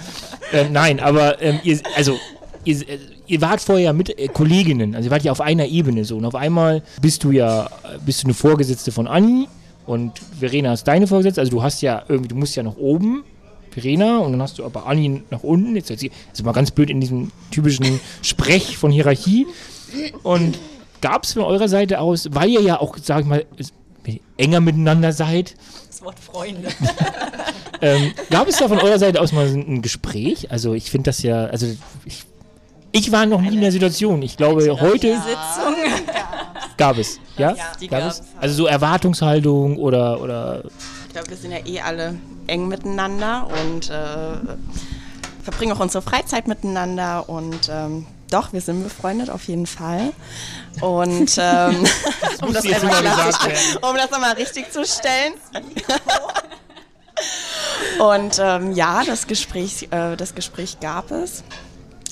[0.53, 2.19] Äh, nein, aber ähm, ihr, also
[2.65, 2.85] ihr,
[3.27, 6.17] ihr wart vorher mit äh, Kolleginnen, also ihr wart ja auf einer Ebene so.
[6.17, 7.69] Und auf einmal bist du ja,
[8.05, 9.49] bist du eine Vorgesetzte von Anni
[9.87, 11.41] und Verena ist deine Vorgesetzte.
[11.41, 13.25] Also du hast ja irgendwie, du musst ja nach oben,
[13.71, 15.77] Verena, und dann hast du aber Anni nach unten.
[15.77, 19.47] Jetzt ist also mal ganz blöd in diesem typischen Sprech von Hierarchie.
[20.23, 20.59] Und
[21.01, 23.45] gab es von eurer Seite aus, weil ihr ja auch, sag ich mal,
[24.37, 25.55] enger miteinander seid.
[25.89, 26.69] Das Wort Freunde.
[27.81, 30.51] ähm, gab es da von eurer Seite aus mal ein Gespräch?
[30.51, 31.67] Also ich finde das ja, also
[32.05, 32.25] ich,
[32.93, 34.23] ich war noch nie in der Situation.
[34.23, 35.75] Ich glaube, heute Sitzung.
[36.77, 37.21] gab es.
[37.37, 37.55] Ja?
[37.81, 38.23] die gab es?
[38.41, 40.65] Also so Erwartungshaltung oder, oder
[41.11, 42.15] Ich glaube, wir sind ja eh alle
[42.47, 44.37] eng miteinander und äh,
[45.43, 50.13] verbringen auch unsere Freizeit miteinander und ähm, doch, wir sind befreundet auf jeden Fall.
[50.81, 51.79] Und ähm,
[52.43, 53.03] um, das muss jetzt einmal
[53.83, 55.33] um das nochmal richtig zu stellen.
[57.99, 61.43] und ähm, ja, das Gespräch, äh, das Gespräch gab es.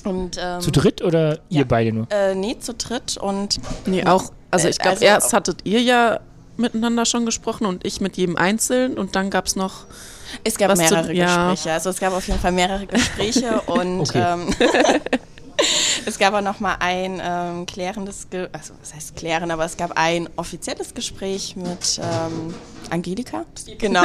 [0.03, 2.07] Und, ähm, zu dritt oder ihr beide nur?
[2.11, 6.19] Äh, nee, zu dritt und Nee, auch, also ich glaube, Also- erst hattet ihr ja
[6.59, 9.85] miteinander schon gesprochen und ich mit jedem einzeln und dann gab es noch,
[10.43, 11.51] Es gab Was zu- mehrere ja.
[11.51, 11.73] Gespräche.
[11.73, 14.23] Also es gab auf jeden Fall mehrere Gespräche und Okay.
[14.25, 14.53] ähm,
[16.05, 19.77] es gab auch noch mal ein ähm, klärendes, Ge also was heißt klären, aber es
[19.77, 22.53] gab ein offizielles Gespräch mit ähm,
[22.89, 23.45] Angelika.
[23.77, 24.03] Genau.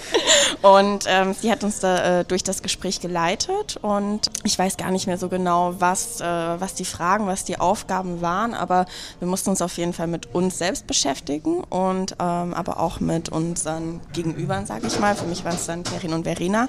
[0.62, 4.90] und ähm, sie hat uns da äh, durch das Gespräch geleitet und ich weiß gar
[4.90, 8.86] nicht mehr so genau, was, äh, was die Fragen, was die Aufgaben waren, aber
[9.20, 13.28] wir mussten uns auf jeden Fall mit uns selbst beschäftigen und ähm, aber auch mit
[13.28, 15.14] unseren Gegenübern, sage ich mal.
[15.14, 16.68] Für mich waren es dann Perin und Verena.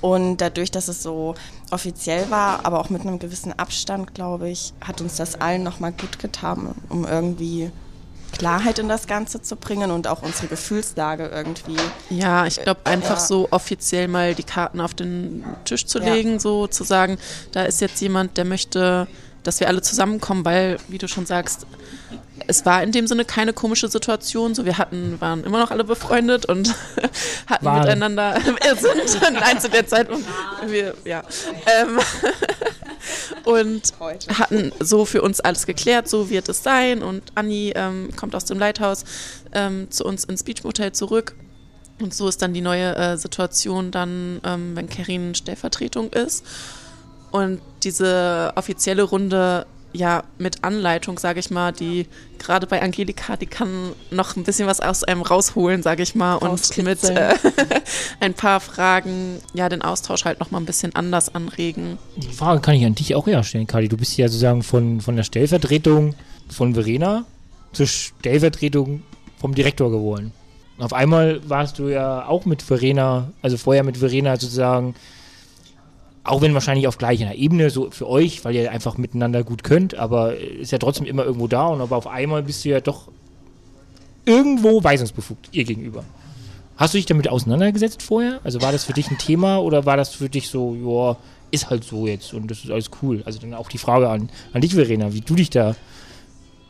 [0.00, 1.34] Und dadurch, dass es so
[1.70, 5.92] offiziell war, aber auch mit einem gewissen Abstand, glaube ich, hat uns das allen nochmal
[5.92, 7.70] gut getan, um irgendwie
[8.32, 11.76] Klarheit in das Ganze zu bringen und auch unsere Gefühlslage irgendwie.
[12.10, 13.26] ja, ich glaube, einfach Ja.
[13.26, 16.12] so offiziell mal die Karten auf den Tisch zu Ja.
[16.12, 17.16] legen, so zu sagen,
[17.52, 19.06] da ist jetzt jemand, der möchte,
[19.46, 21.66] dass wir alle zusammenkommen, weil, wie du schon sagst,
[22.46, 24.54] es war in dem Sinne keine komische Situation.
[24.54, 26.74] So, wir hatten, waren immer noch alle befreundet und
[27.46, 27.80] hatten Waren.
[27.80, 30.24] miteinander wir sind nein zu der Zeit und
[30.66, 31.22] wir, ja.
[31.80, 31.98] Ähm,
[33.44, 33.92] und
[34.38, 37.02] hatten so für uns alles geklärt, so wird es sein.
[37.02, 39.04] Und Anni ähm, kommt aus dem Lighthouse
[39.52, 41.34] ähm, zu uns ins Beach Motel zurück.
[42.00, 46.44] Und so ist dann die neue äh, Situation dann, ähm, wenn Kerin Stellvertretung ist.
[47.30, 52.06] Und diese offizielle Runde, ja, mit Anleitung, sage ich mal, die
[52.38, 56.34] gerade bei Angelika, die kann noch ein bisschen was aus einem rausholen, sage ich mal,
[56.36, 57.34] und mit äh,
[58.20, 61.98] ein paar Fragen, ja, den Austausch halt noch mal ein bisschen anders anregen.
[62.16, 63.88] Die Frage kann ich an dich auch eher stellen, Kali.
[63.88, 66.14] Du bist ja sozusagen von, von der Stellvertretung
[66.48, 67.24] von Verena
[67.72, 69.02] zur Stellvertretung
[69.38, 70.32] vom Direktor geworden.
[70.78, 74.94] Auf einmal warst du ja auch mit Verena, also vorher mit Verena sozusagen,
[76.26, 79.94] auch wenn wahrscheinlich auf gleicher Ebene, so für euch, weil ihr einfach miteinander gut könnt,
[79.94, 83.08] aber ist ja trotzdem immer irgendwo da und aber auf einmal bist du ja doch
[84.24, 86.04] irgendwo weisungsbefugt ihr gegenüber.
[86.76, 88.40] Hast du dich damit auseinandergesetzt vorher?
[88.44, 91.16] Also war das für dich ein Thema oder war das für dich so, ja,
[91.50, 93.22] ist halt so jetzt und das ist alles cool?
[93.24, 95.74] Also dann auch die Frage an, an dich, Verena, wie du dich da.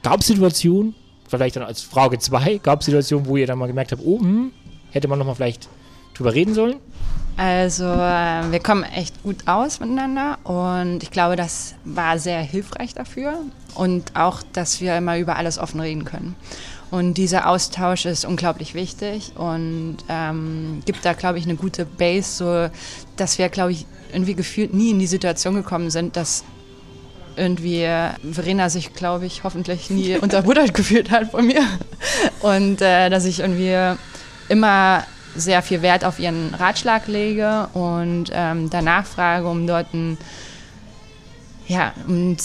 [0.03, 0.95] Gab es Situationen,
[1.29, 4.21] vielleicht dann als Frage 2, gab es Situationen, wo ihr dann mal gemerkt habt, oh,
[4.21, 4.53] hm,
[4.91, 5.69] hätte man nochmal vielleicht
[6.15, 6.77] drüber reden sollen?
[7.37, 12.95] Also äh, wir kommen echt gut aus miteinander und ich glaube, das war sehr hilfreich
[12.95, 13.41] dafür
[13.75, 16.35] und auch, dass wir immer über alles offen reden können.
[16.91, 22.31] Und dieser Austausch ist unglaublich wichtig und ähm, gibt da, glaube ich, eine gute Base,
[22.31, 22.71] so
[23.17, 26.45] dass wir, glaube ich, irgendwie gefühlt nie in die Situation gekommen sind, dass
[27.37, 27.87] irgendwie
[28.33, 31.63] Verena sich, glaube ich, hoffentlich nie unterbuttert gefühlt hat von mir.
[32.41, 33.99] Und äh, dass ich irgendwie
[34.49, 35.05] immer
[35.37, 40.19] sehr viel Wert auf ihren Ratschlag lege und ähm, danach frage, um dort ein,
[41.67, 42.37] ja, um,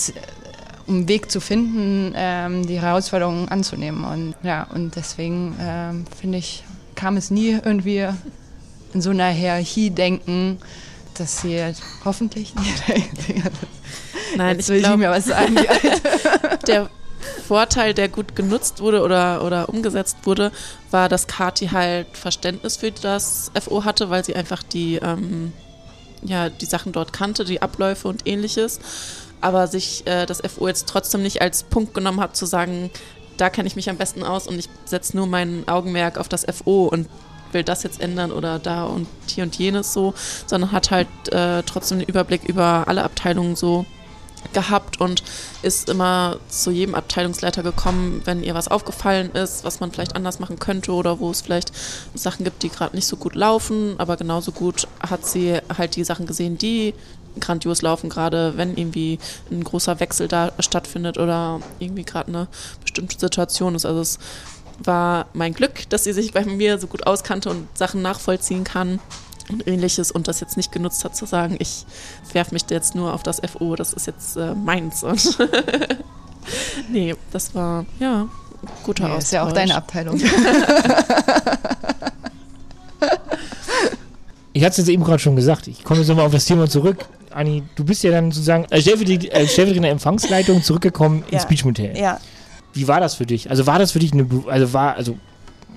[0.88, 4.04] um einen Weg zu finden, ähm, die Herausforderungen anzunehmen.
[4.04, 6.64] Und ja, und deswegen ähm, finde ich,
[6.96, 8.08] kam es nie irgendwie
[8.94, 10.60] in so einer Hierarchie denken,
[11.18, 11.60] dass sie
[12.06, 12.84] hoffentlich nicht.
[14.36, 15.56] Nein, Jetzt ich will glaube, sie mir was sagen.
[15.56, 16.02] Die Alte.
[16.68, 16.90] der
[17.48, 20.52] Vorteil, der gut genutzt wurde oder, oder umgesetzt wurde,
[20.90, 25.54] war, dass Kati halt Verständnis für das FO hatte, weil sie einfach die, ähm,
[26.24, 28.80] ja, die Sachen dort kannte, die Abläufe und ähnliches.
[29.42, 32.92] Aber sich äh, das FO jetzt trotzdem nicht als Punkt genommen hat, zu sagen,
[33.38, 36.46] da kenne ich mich am besten aus und ich setze nur mein Augenmerk auf das
[36.46, 37.08] FO und
[37.52, 40.14] will das jetzt ändern oder da und hier und jenes so,
[40.46, 43.86] sondern hat halt äh, trotzdem den Überblick über alle Abteilungen so
[44.54, 45.24] gehabt und
[45.62, 50.40] ist immer zu jedem Abteilungsleiter gekommen, wenn ihr was aufgefallen ist, was man vielleicht anders
[50.40, 51.72] machen könnte oder wo es vielleicht
[52.14, 56.04] Sachen gibt, die gerade nicht so gut laufen, aber genauso gut hat sie halt die
[56.04, 56.94] Sachen gesehen, die
[57.40, 59.20] grandios laufen, gerade wenn irgendwie
[59.50, 62.48] ein großer Wechsel da stattfindet oder irgendwie gerade eine
[62.82, 63.86] bestimmte Situation ist.
[63.86, 64.20] Also es
[64.84, 69.00] war mein Glück, dass sie sich bei mir so gut auskannte und Sachen nachvollziehen kann
[69.52, 71.86] und ähnliches und das jetzt nicht genutzt hat zu sagen, ich
[72.34, 75.04] werfe mich jetzt nur auf das FO, das ist jetzt äh, meins.
[75.04, 75.38] Und
[76.92, 78.28] nee, das war ja
[78.84, 79.24] guter Nee, Austausch.
[79.24, 80.20] ist ja auch deine Abteilung.
[84.54, 85.68] Ich hatte es jetzt eben gerade schon gesagt.
[85.68, 87.06] Ich komme jetzt nochmal auf das Thema zurück.
[87.30, 91.48] Anni, du bist ja dann sozusagen als stellvertretende, Empfangsleitung zurückgekommen ins Ja.
[91.48, 91.98] Beach Motel.
[91.98, 92.20] Ja,
[92.74, 93.50] Wie war das für dich?
[93.50, 95.18] Also war das für dich eine, also war, also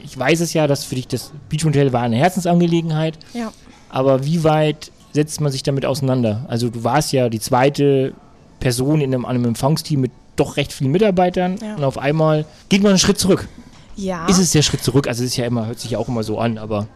[0.04, 3.52] ich weiß es ja, dass für dich das Beach Motel war eine Herzensangelegenheit, ja.
[3.88, 6.44] aber wie weit setzt man sich damit auseinander?
[6.48, 8.12] Also du warst ja die zweite
[8.60, 11.76] Person in einem, an einem Empfangsteam mit doch recht vielen Mitarbeitern Ja.
[11.76, 13.48] und auf einmal geht man einen Schritt zurück.
[13.96, 15.06] Ja, Ist es der Schritt zurück?
[15.06, 16.88] Also es ist ja immer, hört sich ja auch immer so an, aber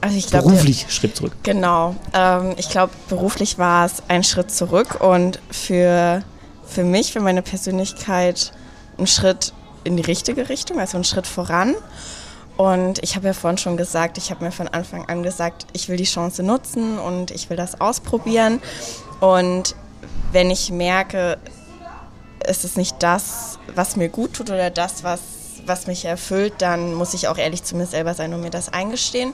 [0.00, 1.32] also ich glaube, beruflich Schritt zurück.
[1.42, 1.94] Genau.
[2.14, 6.22] Ähm, ich glaube, beruflich war es ein Schritt zurück und für,
[6.66, 8.52] für mich, für meine Persönlichkeit
[8.98, 9.52] ein Schritt
[9.84, 11.74] in die richtige Richtung, also ein Schritt voran.
[12.56, 15.88] Und ich habe ja vorhin schon gesagt, ich habe mir von Anfang an gesagt, ich
[15.88, 18.60] will die Chance nutzen und ich will das ausprobieren.
[19.20, 19.74] Und
[20.32, 21.38] wenn ich merke,
[22.40, 25.20] es ist nicht das, was mir gut tut oder das, was,
[25.64, 28.72] was mich erfüllt, dann muss ich auch ehrlich zu mir selber sein und mir das
[28.72, 29.32] eingestehen.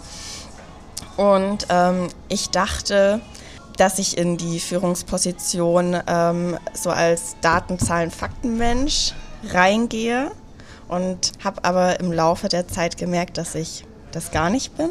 [1.16, 3.20] Und ähm, ich dachte,
[3.76, 9.14] dass ich in die Führungsposition ähm, so als Datenzahlen-Faktenmensch
[9.50, 10.30] reingehe
[10.88, 14.90] und habe aber im Laufe der Zeit gemerkt, dass ich das gar nicht bin.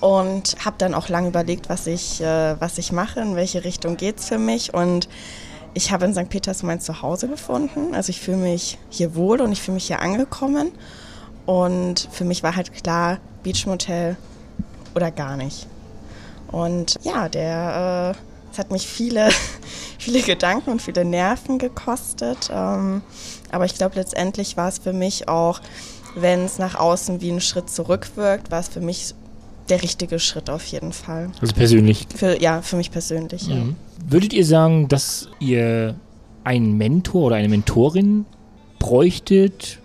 [0.00, 3.96] Und habe dann auch lange überlegt, was ich, äh, was ich mache, in welche Richtung
[3.96, 4.74] geht es für mich.
[4.74, 5.08] Und
[5.74, 6.28] ich habe in St.
[6.28, 7.94] Peters mein Zuhause gefunden.
[7.94, 10.72] Also ich fühle mich hier wohl und ich fühle mich hier angekommen.
[11.46, 14.16] Und für mich war halt klar, Beach Motel
[14.94, 15.66] oder gar nicht.
[16.50, 19.30] Und ja, der, äh, es hat mich viele,
[19.98, 22.50] viele Gedanken und viele Nerven gekostet.
[22.52, 23.02] Ähm,
[23.52, 25.60] aber ich glaube, letztendlich war es für mich auch,
[26.14, 29.14] wenn es nach außen wie ein Schritt zurückwirkt, war es für mich
[29.68, 31.30] der richtige Schritt auf jeden Fall.
[31.40, 32.06] Also persönlich.
[32.14, 33.46] Für, ja, für mich persönlich.
[33.46, 33.56] Ja.
[33.56, 33.76] Mhm.
[34.08, 35.94] Würdet ihr sagen, dass ihr
[36.44, 38.26] einen Mentor oder eine Mentorin
[38.78, 39.78] bräuchtet,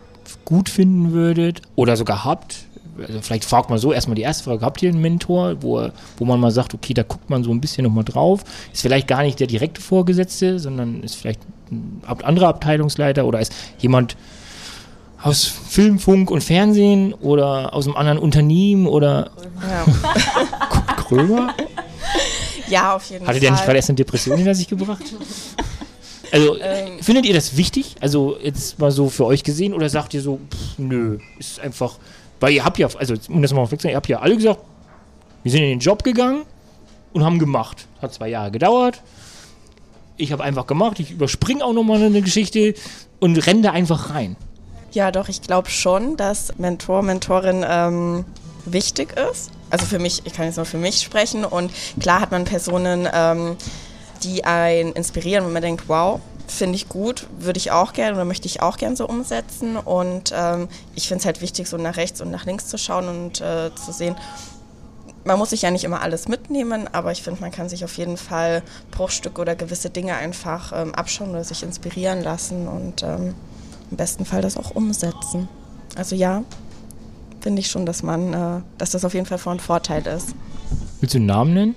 [0.44, 2.67] gut finden würdet oder sogar habt?
[3.06, 6.26] Also vielleicht fragt man so erstmal die erste Frage, habt ihr einen Mentor, wo, wo
[6.26, 8.42] man mal sagt, okay, da guckt man so ein bisschen nochmal drauf.
[8.74, 11.42] Ist vielleicht gar nicht der direkte Vorgesetzte, sondern ist vielleicht
[11.72, 14.16] ein anderer Abteilungsleiter oder ist jemand
[15.22, 19.32] aus Film, Funk und Fernsehen oder aus einem anderen Unternehmen oder
[19.68, 19.86] Ja.
[21.08, 21.54] Krömer?
[22.70, 23.40] ja, auf jeden Hatte Fall.
[23.42, 25.04] der nicht gerade erst eine Depression hinter sich gebracht?
[26.30, 27.00] Also, Ähm.
[27.02, 27.96] findet ihr das wichtig?
[28.02, 31.96] Also, jetzt mal so für euch gesehen oder sagt ihr so, pff, nö, ist einfach,
[32.40, 34.62] weil ihr habt ja, also, um das mal auf ihr habt ja alle gesagt,
[35.44, 36.44] wir sind in den Job gegangen
[37.14, 37.88] und haben gemacht.
[38.02, 39.02] Hat zwei Jahre gedauert.
[40.18, 42.74] Ich habe einfach gemacht, ich überspringe auch nochmal eine Geschichte
[43.20, 44.36] und renne da einfach rein.
[44.92, 48.26] Ja, doch, ich glaube schon, dass Mentor, Mentorin ähm,
[48.66, 49.52] wichtig ist.
[49.70, 51.46] Also für mich, ich kann jetzt nur für mich sprechen.
[51.46, 53.58] Und klar hat man Personen, ähm,
[54.24, 58.26] die einen inspirieren und man denkt, wow, finde ich gut, würde ich auch gerne oder
[58.26, 59.78] möchte ich auch gerne so umsetzen.
[59.78, 63.08] Und ähm, ich finde es halt wichtig, so nach rechts und nach links zu schauen
[63.08, 64.16] und äh, zu sehen,
[65.26, 67.98] man muss sich ja nicht immer alles mitnehmen, aber ich finde, man kann sich auf
[67.98, 73.36] jeden Fall Bruchstücke oder gewisse Dinge einfach ähm, abschauen oder sich inspirieren lassen und ähm,
[73.92, 75.50] im besten Fall das auch umsetzen.
[75.98, 76.44] Also ja,
[77.42, 80.34] finde ich schon, dass man, äh, dass das auf jeden Fall von Vorteil ist.
[81.02, 81.76] Willst du einen Namen nennen?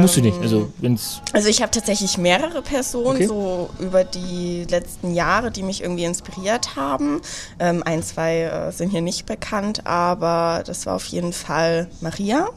[0.00, 0.40] Musst du nicht.
[0.40, 1.20] Also, wenn's.
[1.32, 3.26] Also ich habe tatsächlich mehrere Personen Okay.
[3.26, 7.20] so über die letzten Jahre, die mich irgendwie inspiriert haben.
[7.58, 12.48] Ähm, ein, zwei äh, sind hier nicht bekannt, aber das war auf jeden Fall Maria.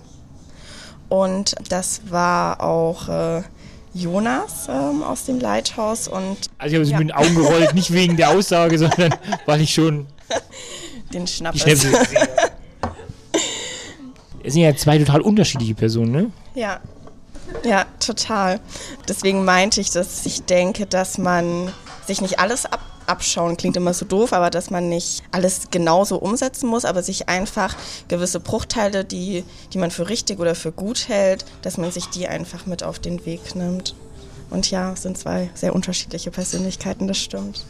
[1.10, 3.42] Und das war auch äh,
[3.94, 7.00] Jonas ähm, aus dem Lighthouse und Also ich habe es Ja.
[7.00, 9.16] mit den Augen gerollt, nicht wegen der Aussage, sondern
[9.46, 10.06] weil ich schon
[11.14, 11.62] den die Schnappes.
[11.66, 12.08] Habe.
[14.44, 16.32] Es sind ja zwei total unterschiedliche Personen, ne?
[16.56, 16.80] Ja.
[17.68, 18.62] Ja, total.
[19.10, 21.74] Deswegen meinte ich, dass ich denke, dass man
[22.06, 26.18] sich nicht alles ab abschauen, klingt immer so doof, aber dass man nicht alles genauso
[26.18, 27.74] umsetzen muss, aber sich einfach
[28.10, 32.28] gewisse Bruchteile, die, die man für richtig oder für gut hält, dass man sich die
[32.28, 33.96] einfach mit auf den Weg nimmt.
[34.50, 37.66] Und ja, es sind zwei sehr unterschiedliche Persönlichkeiten, das stimmt.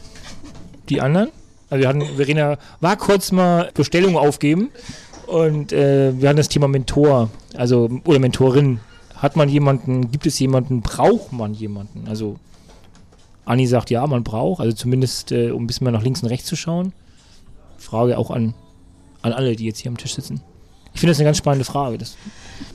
[0.88, 1.30] Die anderen?
[1.70, 4.70] Also wir hatten, Verena war kurz mal Bestellung aufgeben
[5.28, 8.80] und äh, wir hatten das Thema Mentor, also oder Mentorin.
[9.18, 12.06] Hat man jemanden, gibt es jemanden, braucht man jemanden?
[12.08, 12.36] Also
[13.44, 16.28] Anni sagt ja, man braucht, also zumindest äh, um ein bisschen mal nach links und
[16.28, 16.92] rechts zu schauen.
[17.78, 18.54] Frage auch an,
[19.22, 20.40] an alle, die jetzt hier am Tisch sitzen.
[20.94, 21.96] Ich finde das eine ganz spannende Frage.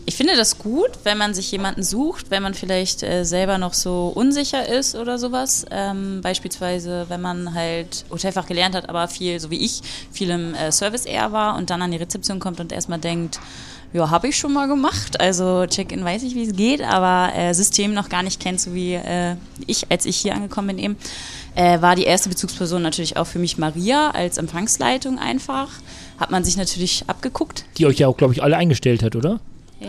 [0.05, 3.73] Ich finde das gut, wenn man sich jemanden sucht, wenn man vielleicht äh, selber noch
[3.73, 5.65] so unsicher ist oder sowas.
[5.71, 9.81] Ähm, beispielsweise, wenn man halt Hotelfach gelernt hat, aber viel, so wie ich,
[10.11, 13.41] viel im äh, Service eher war und dann an die Rezeption kommt und erstmal denkt,
[13.93, 15.19] ja, habe ich schon mal gemacht.
[15.19, 18.73] Also Check-in weiß ich, wie es geht, aber äh, System noch gar nicht kennt, so
[18.73, 19.35] wie äh,
[19.67, 20.97] ich, als ich hier angekommen bin eben,
[21.55, 25.69] äh, war die erste Bezugsperson natürlich auch für mich Maria als Empfangsleitung einfach.
[26.19, 27.65] Hat man sich natürlich abgeguckt.
[27.77, 29.39] die euch ja auch, glaube ich, alle eingestellt hat, oder?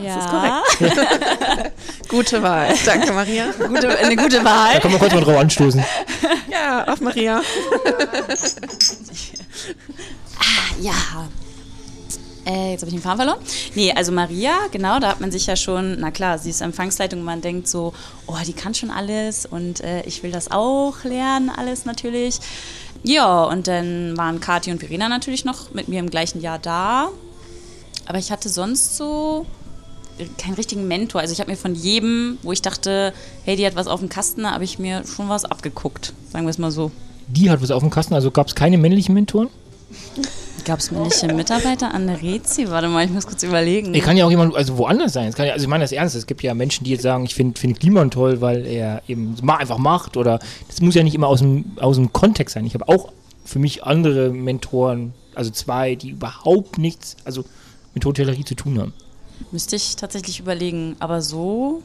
[0.02, 0.18] ja.
[0.18, 1.72] ist korrekt.
[2.08, 2.74] Gute Wahl.
[2.84, 3.46] Danke, Maria.
[3.52, 4.80] Gute, eine gute Da Wahl.
[4.80, 5.84] kann man kurz mal drauf anstoßen.
[6.50, 7.40] Ja, auf Maria.
[10.80, 10.92] Ja.
[12.46, 13.38] Äh, jetzt habe ich den Faden verloren.
[13.74, 17.20] Nee, also Maria, genau, da hat man sich ja schon, na klar, sie ist Empfangsleitung
[17.20, 17.94] und man denkt so,
[18.26, 22.38] oh, die kann schon alles und äh, ich will das auch lernen, alles natürlich.
[23.02, 27.08] Ja, und dann waren Kathi und Verena natürlich noch mit mir im gleichen Jahr da.
[28.06, 29.46] Aber ich hatte sonst so
[30.38, 31.20] keinen richtigen Mentor.
[31.20, 33.12] Also ich habe mir von jedem, wo ich dachte,
[33.44, 36.12] hey, die hat was auf dem Kasten, habe ich mir schon was abgeguckt.
[36.30, 36.90] Sagen wir es mal so.
[37.26, 39.48] Die hat was auf dem Kasten, also gab es keine männlichen Mentoren?
[40.64, 42.70] Gab es männliche Mitarbeiter an der Rezi?
[42.70, 43.92] Warte mal, ich muss kurz überlegen.
[43.92, 45.32] Er kann ja auch jemand, also woanders sein.
[45.36, 46.14] Ja, also ich meine das ernst.
[46.14, 49.36] Es gibt ja Menschen, die jetzt sagen, ich finde find Kliman toll, weil er eben
[49.46, 50.16] einfach macht.
[50.16, 50.38] Oder
[50.68, 52.64] das muss ja nicht immer aus dem, aus dem Kontext sein.
[52.64, 53.12] Ich habe auch
[53.44, 57.44] für mich andere Mentoren, also zwei, die überhaupt nichts, also
[57.92, 58.94] mit Hotellerie zu tun haben.
[59.50, 60.96] Müsste ich tatsächlich überlegen.
[60.98, 61.82] Aber so?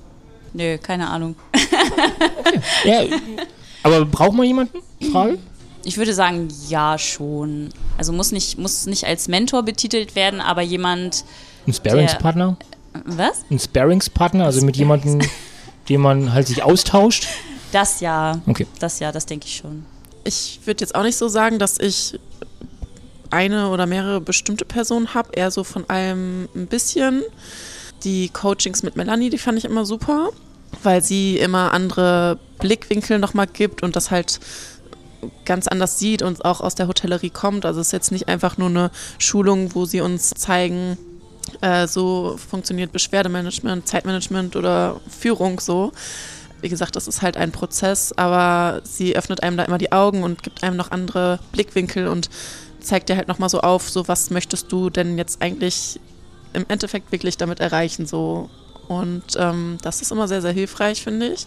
[0.54, 1.36] Nö, keine Ahnung.
[2.86, 3.04] Ja,
[3.84, 4.80] aber braucht man jemanden?
[5.12, 5.38] Frage?
[5.84, 7.70] Ich würde sagen, ja schon.
[7.98, 11.24] Also muss nicht, muss nicht als Mentor betitelt werden, aber jemand.
[11.68, 12.58] Ein Sparingspartner?
[13.06, 13.46] Was?
[13.50, 15.20] Ein Sparingspartner, also mit jemandem,
[15.88, 17.28] dem man halt sich austauscht.
[17.72, 18.42] Das ja.
[18.48, 18.68] Okay.
[18.80, 19.86] Das ja, das denke ich schon.
[20.24, 22.20] Ich würde jetzt auch nicht so sagen, dass ich
[23.32, 27.24] eine oder mehrere bestimmte Personen habe, eher so von allem ein bisschen.
[28.04, 30.30] Die Coachings mit Melanie, die fand ich immer super,
[30.84, 34.40] weil sie immer andere Blickwinkel nochmal gibt und das halt
[35.46, 37.66] ganz anders sieht und auch aus der Hotellerie kommt.
[37.66, 40.98] Also es ist jetzt nicht einfach nur eine Schulung, wo sie uns zeigen,
[41.62, 45.92] äh, so funktioniert Beschwerdemanagement, Zeitmanagement oder Führung so.
[46.62, 50.24] Wie gesagt, das ist halt ein Prozess, aber sie öffnet einem da immer die Augen
[50.24, 52.30] und gibt einem noch andere Blickwinkel und
[52.82, 56.00] zeigt dir halt nochmal so auf, so was möchtest du denn jetzt eigentlich
[56.54, 58.50] im Endeffekt wirklich damit erreichen so.
[58.88, 61.46] Und ähm, das ist immer sehr, sehr hilfreich, finde ich.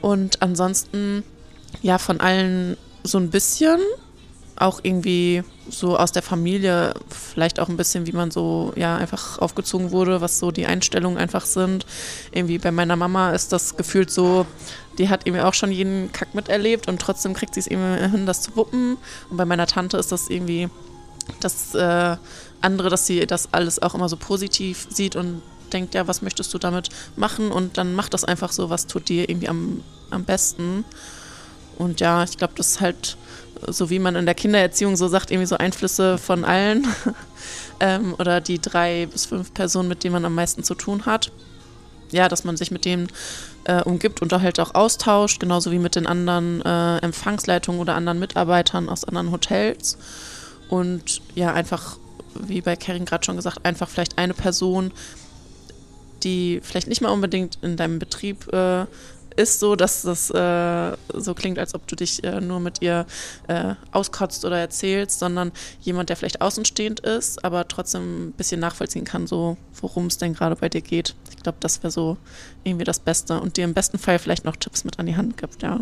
[0.00, 1.22] Und ansonsten,
[1.82, 3.80] ja, von allen so ein bisschen.
[4.56, 9.38] Auch irgendwie so aus der Familie, vielleicht auch ein bisschen, wie man so, ja, einfach
[9.38, 11.86] aufgezogen wurde, was so die Einstellungen einfach sind.
[12.30, 14.44] Irgendwie bei meiner Mama ist das gefühlt so,
[14.98, 18.26] die hat irgendwie auch schon jeden Kack miterlebt und trotzdem kriegt sie es irgendwie hin,
[18.26, 18.98] das zu wuppen.
[19.30, 20.68] Und bei meiner Tante ist das irgendwie
[21.40, 22.16] das äh,
[22.60, 25.40] andere, dass sie das alles auch immer so positiv sieht und
[25.72, 27.52] denkt, ja, was möchtest du damit machen?
[27.52, 30.84] Und dann macht das einfach so, was tut dir irgendwie am, am besten.
[31.80, 33.16] Und ja, ich glaube, das ist halt,
[33.66, 36.86] so wie man in der Kindererziehung so sagt, irgendwie so Einflüsse von allen.
[37.80, 41.32] ähm, oder die drei bis fünf Personen, mit denen man am meisten zu tun hat.
[42.10, 43.08] Ja, dass man sich mit denen
[43.64, 48.18] äh, umgibt und halt auch austauscht, genauso wie mit den anderen äh, Empfangsleitungen oder anderen
[48.18, 49.96] Mitarbeitern aus anderen Hotels.
[50.68, 51.96] Und ja, einfach,
[52.34, 54.92] wie bei Karin gerade schon gesagt, einfach vielleicht eine Person,
[56.24, 58.84] die vielleicht nicht mal unbedingt in deinem Betrieb äh,
[59.40, 63.06] ist, so dass das äh, so klingt, als ob du dich äh, nur mit ihr
[63.48, 69.04] äh, auskotzt oder erzählst, sondern jemand, der vielleicht außenstehend ist, aber trotzdem ein bisschen nachvollziehen
[69.04, 71.14] kann, so worum es denn gerade bei dir geht.
[71.30, 72.18] Ich glaube, das wäre so
[72.64, 75.36] irgendwie das Beste und dir im besten Fall vielleicht noch Tipps mit an die Hand
[75.36, 75.80] gibt, ja.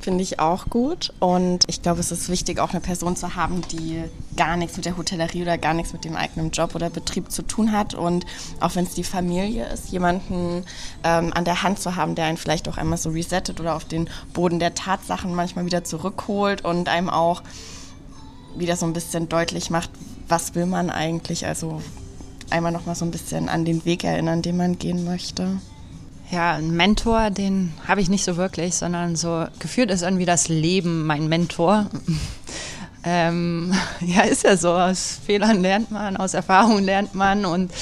[0.00, 1.12] Finde ich auch gut.
[1.18, 4.04] Und ich glaube, es ist wichtig, auch eine Person zu haben, die
[4.36, 7.42] gar nichts mit der Hotellerie oder gar nichts mit dem eigenen Job oder Betrieb zu
[7.42, 7.94] tun hat.
[7.94, 8.24] Und
[8.60, 10.64] auch wenn es die Familie ist, jemanden
[11.02, 13.84] ähm, an der Hand zu haben, der einen vielleicht auch einmal so resettet oder auf
[13.84, 17.42] den Boden der Tatsachen manchmal wieder zurückholt und einem auch
[18.56, 19.90] wieder so ein bisschen deutlich macht,
[20.28, 21.46] was will man eigentlich.
[21.46, 21.82] Also
[22.50, 25.58] einmal nochmal so ein bisschen an den Weg erinnern, den man gehen möchte.
[26.30, 30.48] Ja, ein Mentor, den habe ich nicht so wirklich, sondern so gefühlt ist irgendwie das
[30.48, 31.86] Leben mein Mentor.
[33.04, 34.72] ähm, ja, ist ja so.
[34.72, 37.72] Aus Fehlern lernt man, aus Erfahrungen lernt man und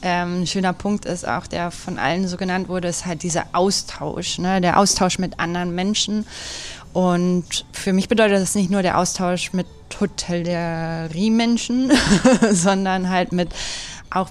[0.00, 3.44] ähm, ein schöner Punkt ist auch, der von allen so genannt wurde, ist halt dieser
[3.52, 4.60] Austausch, ne?
[4.60, 6.26] der Austausch mit anderen Menschen.
[6.92, 9.66] Und für mich bedeutet das nicht nur der Austausch mit
[10.00, 11.92] Hotellerie-Menschen,
[12.50, 13.50] sondern halt mit
[14.10, 14.30] auch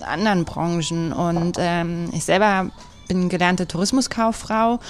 [0.00, 1.12] anderen Branchen.
[1.12, 2.70] Und ähm, ich selber
[3.12, 4.80] bin gelernte Tourismuskauffrau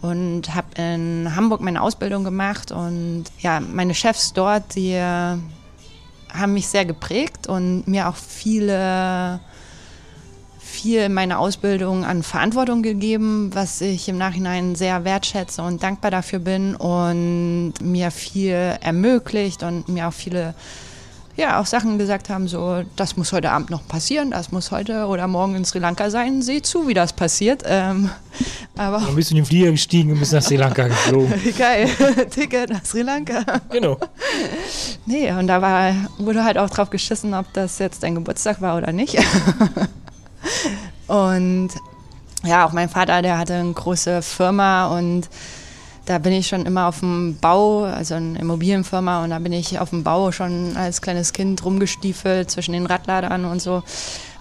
[0.00, 2.72] und habe in Hamburg meine Ausbildung gemacht.
[2.72, 9.40] Und ja, meine Chefs dort, die haben mich sehr geprägt und mir auch viele
[10.58, 16.10] viel in meiner Ausbildung an Verantwortung gegeben, was ich im Nachhinein sehr wertschätze und dankbar
[16.10, 20.54] dafür bin und mir viel ermöglicht und mir auch viele
[21.36, 25.06] ja, auch Sachen gesagt haben, so, das muss heute Abend noch passieren, das muss heute
[25.06, 27.62] oder morgen in Sri Lanka sein, seh zu, wie das passiert.
[27.66, 28.10] Ähm,
[28.76, 31.34] aber Dann bist du in den Flieger gestiegen und bist nach Sri Lanka geflogen.
[31.58, 31.88] Geil,
[32.30, 33.44] Ticket nach Sri Lanka.
[33.70, 33.98] Genau.
[35.04, 38.78] Nee, und da war, wurde halt auch drauf geschissen, ob das jetzt dein Geburtstag war
[38.78, 39.18] oder nicht.
[41.06, 41.68] und
[42.44, 45.28] ja, auch mein Vater, der hatte eine große Firma und
[46.06, 49.78] da bin ich schon immer auf dem Bau, also eine Immobilienfirma, und da bin ich
[49.78, 53.82] auf dem Bau schon als kleines Kind rumgestiefelt zwischen den Radladern und so.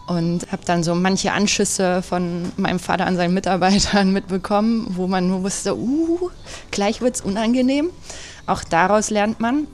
[0.08, 5.28] Und habe dann so manche Anschüsse von meinem Vater an seinen Mitarbeitern mitbekommen, wo man
[5.28, 6.30] nur wusste, uh,
[6.70, 7.90] gleich wird es unangenehm.
[8.46, 9.66] Auch daraus lernt man.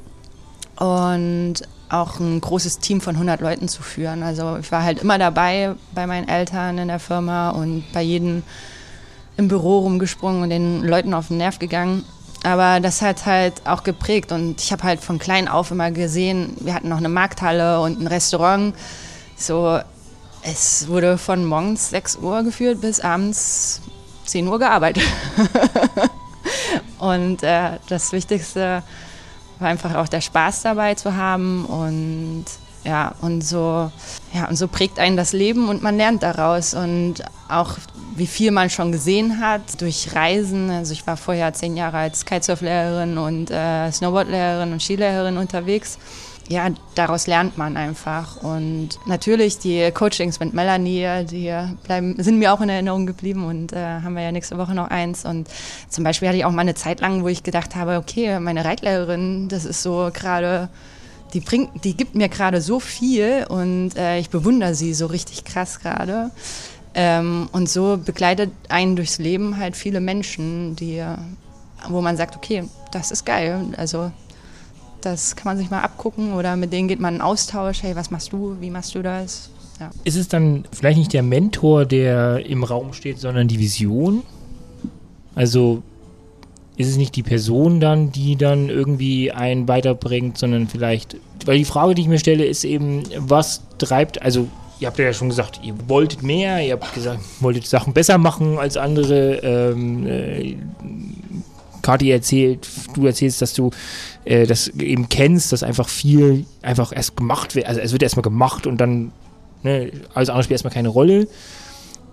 [0.78, 1.56] Und
[1.90, 4.24] auch ein großes Team von 100 Leuten zu führen.
[4.24, 8.44] Also ich war halt immer dabei bei meinen Eltern in der Firma und bei jedem
[9.38, 12.04] im Büro rumgesprungen und den Leuten auf den Nerv gegangen.
[12.44, 16.56] Aber das hat halt auch geprägt und ich habe halt von klein auf immer gesehen,
[16.60, 18.76] wir hatten noch eine Markthalle und ein Restaurant.
[19.38, 19.80] So,
[20.42, 23.82] es wurde von morgens 6 Uhr geführt bis abends
[24.26, 25.04] 10 Uhr gearbeitet.
[27.00, 28.82] und äh, das Wichtigste
[29.60, 32.46] war einfach auch der Spaß dabei zu haben und
[32.84, 33.92] ja, und so,
[34.34, 36.74] ja, und so prägt einen das Leben und man lernt daraus.
[36.74, 37.78] Und auch
[38.16, 40.70] wie viel man schon gesehen hat durch Reisen.
[40.70, 45.98] Also ich war vorher zehn Jahre als Kitesurflehrerin und äh, Snowboardlehrerin und Skilehrerin unterwegs.
[46.50, 48.44] Ja, daraus lernt man einfach.
[48.44, 51.54] Und natürlich die Coachings mit Melanie, die
[51.84, 54.90] bleiben, sind mir auch in Erinnerung geblieben und äh, haben wir ja nächste Woche noch
[54.90, 55.24] eins.
[55.24, 55.48] Und
[55.88, 58.66] zum Beispiel hatte ich auch mal eine Zeit lang, wo ich gedacht habe, okay, meine
[58.66, 60.70] Reitlehrerin, das ist so gerade
[61.34, 65.46] die bringt, die gibt mir gerade so viel und äh, ich bewundere sie so richtig
[65.46, 66.32] krass gerade.
[66.94, 71.04] Ähm, und so begleitet einen durchs Leben halt viele Menschen, die,
[71.90, 73.66] wo man sagt, okay, das ist geil.
[73.78, 74.12] Also
[75.02, 77.84] das kann man sich mal abgucken oder mit denen geht man in Austausch.
[77.84, 78.58] Hey, was machst du?
[78.60, 79.50] Wie machst du das?
[79.80, 79.90] Ja.
[80.04, 84.22] Ist es dann vielleicht nicht der Mentor, der im Raum steht, sondern die Vision?
[85.34, 85.82] Also
[86.78, 91.66] ist es nicht die Person dann, die dann irgendwie einen weiterbringt, sondern vielleicht, weil die
[91.66, 94.48] Frage, die ich mir stelle, ist eben, was treibt, also
[94.82, 98.58] ihr habt ja schon gesagt, ihr wolltet mehr, ihr habt gesagt, wolltet Sachen besser machen
[98.58, 99.36] als andere.
[99.38, 100.58] Ähm, äh,
[101.84, 103.72] Kathi erzählt, du erzählst, dass du
[104.26, 107.68] äh, das eben kennst, dass einfach viel einfach erst gemacht wird.
[107.68, 109.12] Also es wird erstmal gemacht und dann,
[109.64, 111.28] ne, alles andere spielt erstmal keine Rolle.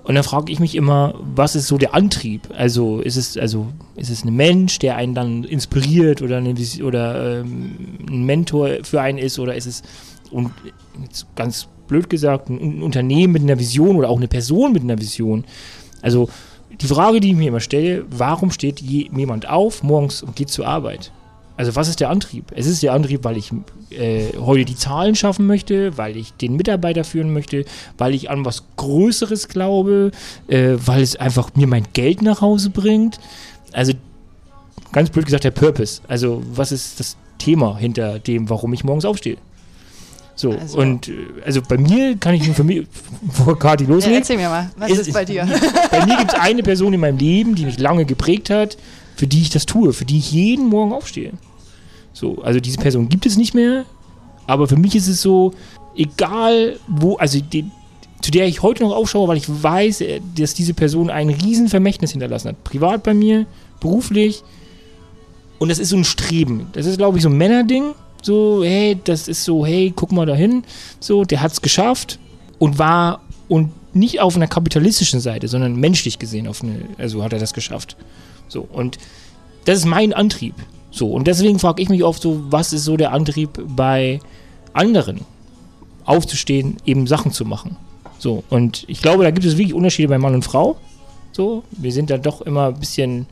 [0.05, 2.49] Und dann frage ich mich immer, was ist so der Antrieb?
[2.57, 3.67] Also ist es, also
[3.97, 9.03] ist es ein Mensch, der einen dann inspiriert oder, eine, oder ähm, ein Mentor für
[9.03, 9.83] einen ist oder ist es
[10.31, 10.51] und
[11.37, 15.45] ganz blöd gesagt ein Unternehmen mit einer Vision oder auch eine Person mit einer Vision?
[16.03, 16.29] Also
[16.81, 20.67] die Frage, die ich mir immer stelle, warum steht jemand auf morgens und geht zur
[20.67, 21.11] Arbeit?
[21.57, 22.53] Also was ist der Antrieb?
[22.55, 23.51] Es ist der Antrieb, weil ich
[23.91, 27.65] äh, heute die Zahlen schaffen möchte, weil ich den Mitarbeiter führen möchte,
[27.99, 30.13] weil ich an was Größeres glaube,
[30.47, 33.19] äh, weil es einfach mir mein Geld nach Hause bringt.
[33.73, 33.93] Also
[34.93, 36.01] ganz blöd gesagt der Purpose.
[36.07, 39.37] Also was ist das Thema hinter dem, warum ich morgens aufstehe?
[40.39, 40.79] So, also.
[40.79, 41.11] und
[41.45, 42.87] also bei mir kann ich nur für mich,
[43.33, 44.13] vor Kati loslegen.
[44.13, 45.45] Ja, erzähl mir mal, was ist, ist bei dir?
[45.91, 48.79] bei mir gibt es eine Person in meinem Leben, die mich lange geprägt hat,
[49.17, 51.33] für die ich das tue, für die ich jeden Morgen aufstehe.
[52.13, 53.85] So, also diese Person gibt es nicht mehr,
[54.47, 55.55] aber für mich ist es so,
[55.97, 57.65] egal wo, also die,
[58.23, 62.13] zu der ich heute noch aufschaue, weil ich weiß, äh, dass diese Person ein Riesenvermächtnis
[62.13, 62.63] hinterlassen hat.
[62.63, 63.47] Privat bei mir,
[63.81, 64.45] beruflich
[65.59, 66.69] Und das ist so ein Streben.
[66.75, 67.95] Das ist, glaube ich, so ein Männerding.
[68.23, 70.65] So, hey, das ist so, hey, guck mal dahin.
[71.01, 72.19] So, der hat es geschafft
[72.59, 77.33] und war und nicht auf einer kapitalistischen Seite, sondern menschlich gesehen auf eine, also hat
[77.33, 77.97] er das geschafft.
[78.49, 78.99] So, und
[79.65, 80.55] das ist mein Antrieb.
[80.91, 84.21] So, und deswegen frage ich mich oft so, was ist so der Antrieb bei
[84.73, 85.21] anderen?
[86.05, 87.77] Aufzustehen, eben Sachen zu machen.
[88.19, 90.77] So, und ich glaube, da gibt es wirklich Unterschiede bei Mann und Frau.
[91.33, 93.27] So, wir sind da doch immer ein bisschen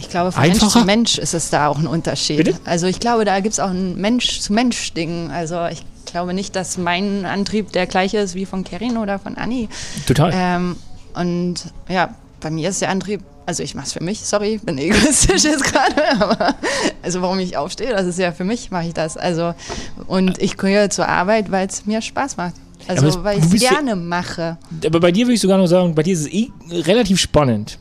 [0.00, 0.80] Ich glaube, von Mensch Einfacher?
[0.80, 2.36] zu Mensch ist es da auch ein Unterschied.
[2.38, 2.54] Bitte?
[2.64, 5.30] Also ich glaube, da gibt es auch ein Mensch-zu-Mensch-Ding.
[5.30, 9.36] Also ich glaube nicht, dass mein Antrieb der gleiche ist wie von Kerin oder von
[9.36, 9.68] Anni.
[10.06, 10.32] total.
[10.34, 10.76] Ähm,
[11.14, 11.56] und
[11.88, 14.78] ja, bei mir ist der Antrieb, also ich mache es für mich, sorry, ich bin
[14.78, 16.54] egoistisch jetzt gerade, aber
[17.02, 19.16] also warum ich aufstehe, das ist ja für mich, mache ich das.
[19.16, 19.54] Also
[20.06, 22.54] und ich gehe zur Arbeit, weil es mir Spaß macht.
[22.86, 24.56] Also es- weil ich es gerne mache.
[24.86, 27.78] Aber bei dir würde ich sogar noch sagen, bei dir ist es eh relativ spannend.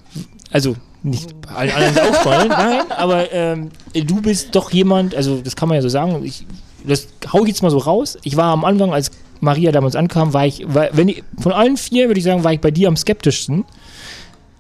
[0.51, 0.75] Also
[1.09, 5.75] nicht allen anderen spannend, nein, aber ähm, du bist doch jemand, also das kann man
[5.75, 6.45] ja so sagen, ich,
[6.85, 8.17] das hau ich jetzt mal so raus.
[8.23, 11.77] Ich war am Anfang, als Maria damals ankam, war ich, war, wenn ich, von allen
[11.77, 13.65] vier würde ich sagen, war ich bei dir am skeptischsten.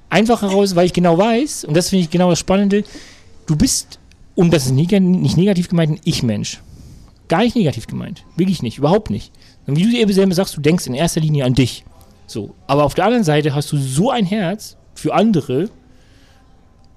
[0.09, 2.83] Einfach heraus, weil ich genau weiß, und das finde ich genau das Spannende,
[3.45, 3.99] du bist,
[4.35, 6.61] und das ist neg nicht negativ gemeint, ein Ich-Mensch.
[7.27, 8.23] Gar nicht negativ gemeint.
[8.37, 9.33] Wirklich nicht, überhaupt nicht.
[9.65, 11.83] Und wie du eben selber sagst, du denkst in erster Linie an dich.
[12.25, 12.55] So.
[12.67, 15.69] Aber auf der anderen Seite hast du so ein Herz für andere.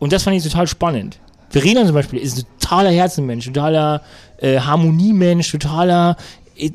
[0.00, 1.20] Und das fand ich total spannend.
[1.50, 4.02] Verena zum Beispiel ist ein totaler Herzenmensch, totaler
[4.38, 6.16] äh, Harmoniemensch, totaler.
[6.56, 6.70] Äh,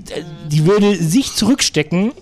[0.50, 2.14] die würde sich zurückstecken,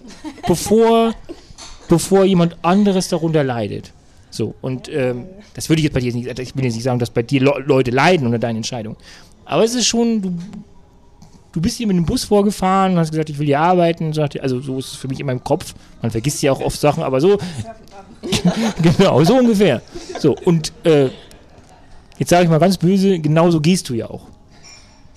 [0.48, 1.14] bevor,
[1.90, 3.92] bevor jemand anderes darunter leidet.
[4.32, 6.98] So, und ähm, das würde ich jetzt bei dir nicht, ich will jetzt nicht sagen,
[6.98, 8.98] dass bei dir Le Leute leiden unter deinen Entscheidungen.
[9.46, 10.34] Aber es ist schon, du,
[11.54, 14.08] du bist hier mit dem Bus vorgefahren und hast gesagt, ich will hier arbeiten.
[14.08, 15.74] Und sagte, also so ist es für mich in meinem Kopf.
[16.02, 17.38] Man vergisst ja auch oft Sachen, aber so.
[18.82, 19.82] genau, so ungefähr.
[20.20, 21.10] So, und äh,
[22.18, 24.28] jetzt sage ich mal ganz böse, genau so gehst du ja auch.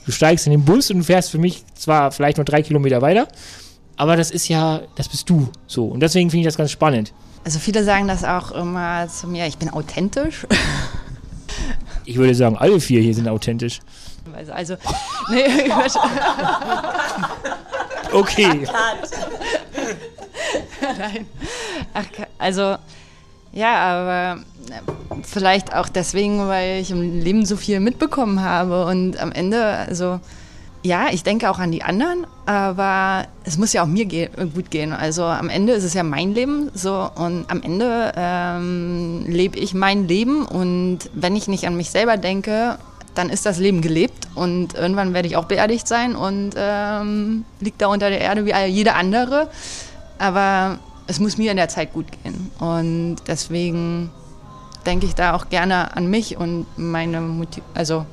[0.05, 3.27] Du steigst in den Bus und fährst für mich zwar vielleicht nur drei Kilometer weiter,
[3.97, 5.49] aber das ist ja, das bist du.
[5.67, 7.13] So, und deswegen finde ich das ganz spannend.
[7.45, 10.47] Also viele sagen das auch immer zu mir, ich bin authentisch.
[12.05, 13.81] Ich würde sagen, alle vier hier sind authentisch.
[14.35, 14.77] Also, also
[15.31, 15.71] nee,
[18.13, 18.67] Okay.
[20.99, 21.27] Nein.
[21.93, 22.05] Ach,
[22.39, 22.77] also,
[23.53, 24.81] ja, aber äh,
[25.23, 30.21] vielleicht auch deswegen, weil ich im Leben so viel mitbekommen habe und am Ende, also,
[30.83, 34.71] ja, ich denke auch an die anderen, aber es muss ja auch mir ge gut
[34.71, 34.93] gehen.
[34.93, 39.75] Also am Ende ist es ja mein Leben so und am Ende ähm, lebe ich
[39.75, 42.79] mein Leben und wenn ich nicht an mich selber denke,
[43.17, 47.81] dann ist das Leben gelebt und irgendwann werde ich auch beerdigt sein und ähm, liegt
[47.81, 49.49] da unter der Erde wie jeder andere.
[50.19, 52.51] Aber es muss mir in der Zeit gut gehen.
[52.59, 54.11] Und deswegen
[54.85, 58.07] denke ich da auch gerne an mich und meine, Motiv also,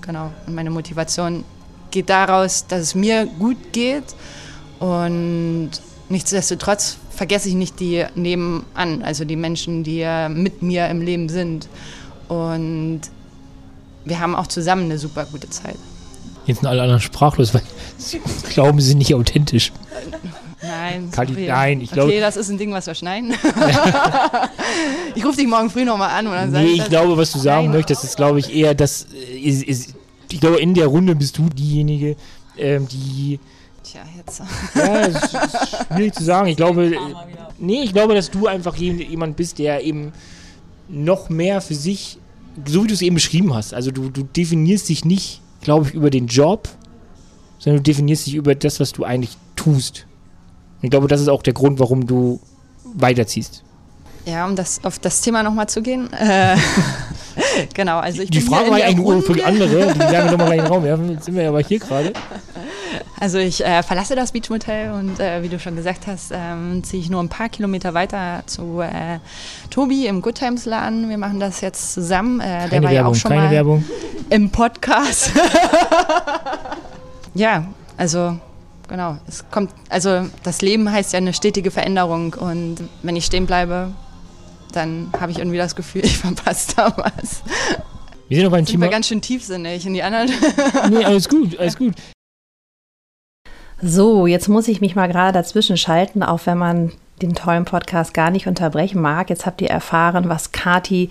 [0.00, 1.44] genau, und meine Motivation
[1.90, 4.14] geht daraus, dass es mir gut geht.
[4.78, 5.70] Und
[6.08, 11.68] nichtsdestotrotz vergesse ich nicht die nebenan, also die Menschen, die mit mir im Leben sind.
[12.28, 13.02] Und
[14.04, 15.76] wir haben auch zusammen eine super gute Zeit.
[16.46, 17.62] Jetzt sind alle anderen sprachlos, weil
[17.98, 18.20] sie
[18.52, 19.72] glauben, sie sind nicht authentisch.
[20.62, 23.34] Nein, Kali- nein, ich Okay, glaube- das ist ein Ding, was wir schneiden.
[25.14, 26.88] ich rufe dich morgen früh nochmal an und dann sag Nee, ich ich das.
[26.88, 27.76] glaube, was du sagen Nein.
[27.76, 29.94] möchtest, ist, glaube ich, eher, dass äh, ist, ist,
[30.30, 32.16] ich glaube, in der Runde bist du diejenige,
[32.58, 33.38] ähm, die
[33.82, 34.42] Tja, jetzt.
[34.74, 36.48] Ja, ist ist schwierig zu sagen.
[36.48, 36.92] Ich glaube,
[37.58, 40.12] nee, ich glaube, dass du einfach je- jemand bist, der eben
[40.88, 42.18] noch mehr für sich,
[42.66, 45.94] so wie du es eben beschrieben hast, also du, du definierst dich nicht, glaube ich,
[45.94, 46.68] über den Job,
[47.58, 50.06] sondern du definierst dich über das, was du eigentlich tust.
[50.78, 52.40] Und ich glaube, das ist auch der Grund, warum du
[52.94, 53.62] weiterziehst.
[54.26, 56.12] Ja, um das, auf das Thema nochmal zu gehen.
[56.12, 56.56] Äh,
[57.74, 60.46] genau, also ich Die Frage war ja eigentlich nur für andere, die werden wir nochmal
[60.46, 61.10] gleich in den Raum werfen.
[61.10, 62.12] Jetzt sind wir aber hier gerade.
[63.20, 67.02] Also ich äh, verlasse das Beachmotel und äh, wie du schon gesagt hast, ähm, ziehe
[67.02, 69.18] ich nur ein paar Kilometer weiter zu äh,
[69.68, 71.10] Tobi im Good Times Laden.
[71.10, 72.40] Wir machen das jetzt zusammen.
[72.40, 73.84] Äh, der Keine war ja Werbung, auch schon keine mal Werbung.
[74.30, 75.32] im Podcast.
[77.34, 77.66] ja,
[77.98, 78.38] also
[78.88, 79.18] genau.
[79.28, 83.90] Es kommt, also das Leben heißt ja eine stetige Veränderung und wenn ich stehen bleibe,
[84.72, 87.42] dann habe ich irgendwie das Gefühl, ich verpasse da was.
[88.28, 88.90] Wir sind noch beim Sind wir Thema.
[88.92, 90.30] ganz schön tiefsinnig und die anderen.
[90.88, 91.92] Nee, alles gut, alles gut.
[93.82, 98.14] So, jetzt muss ich mich mal gerade dazwischen schalten, auch wenn man den tollen Podcast
[98.14, 99.30] gar nicht unterbrechen mag.
[99.30, 101.10] Jetzt habt ihr erfahren, was Kati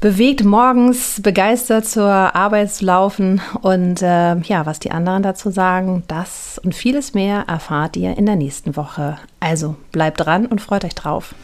[0.00, 3.40] bewegt, morgens begeistert zur Arbeit zu laufen.
[3.62, 8.26] Und äh, ja, was die anderen dazu sagen, das und vieles mehr erfahrt ihr in
[8.26, 9.18] der nächsten Woche.
[9.40, 11.34] Also bleibt dran und freut euch drauf.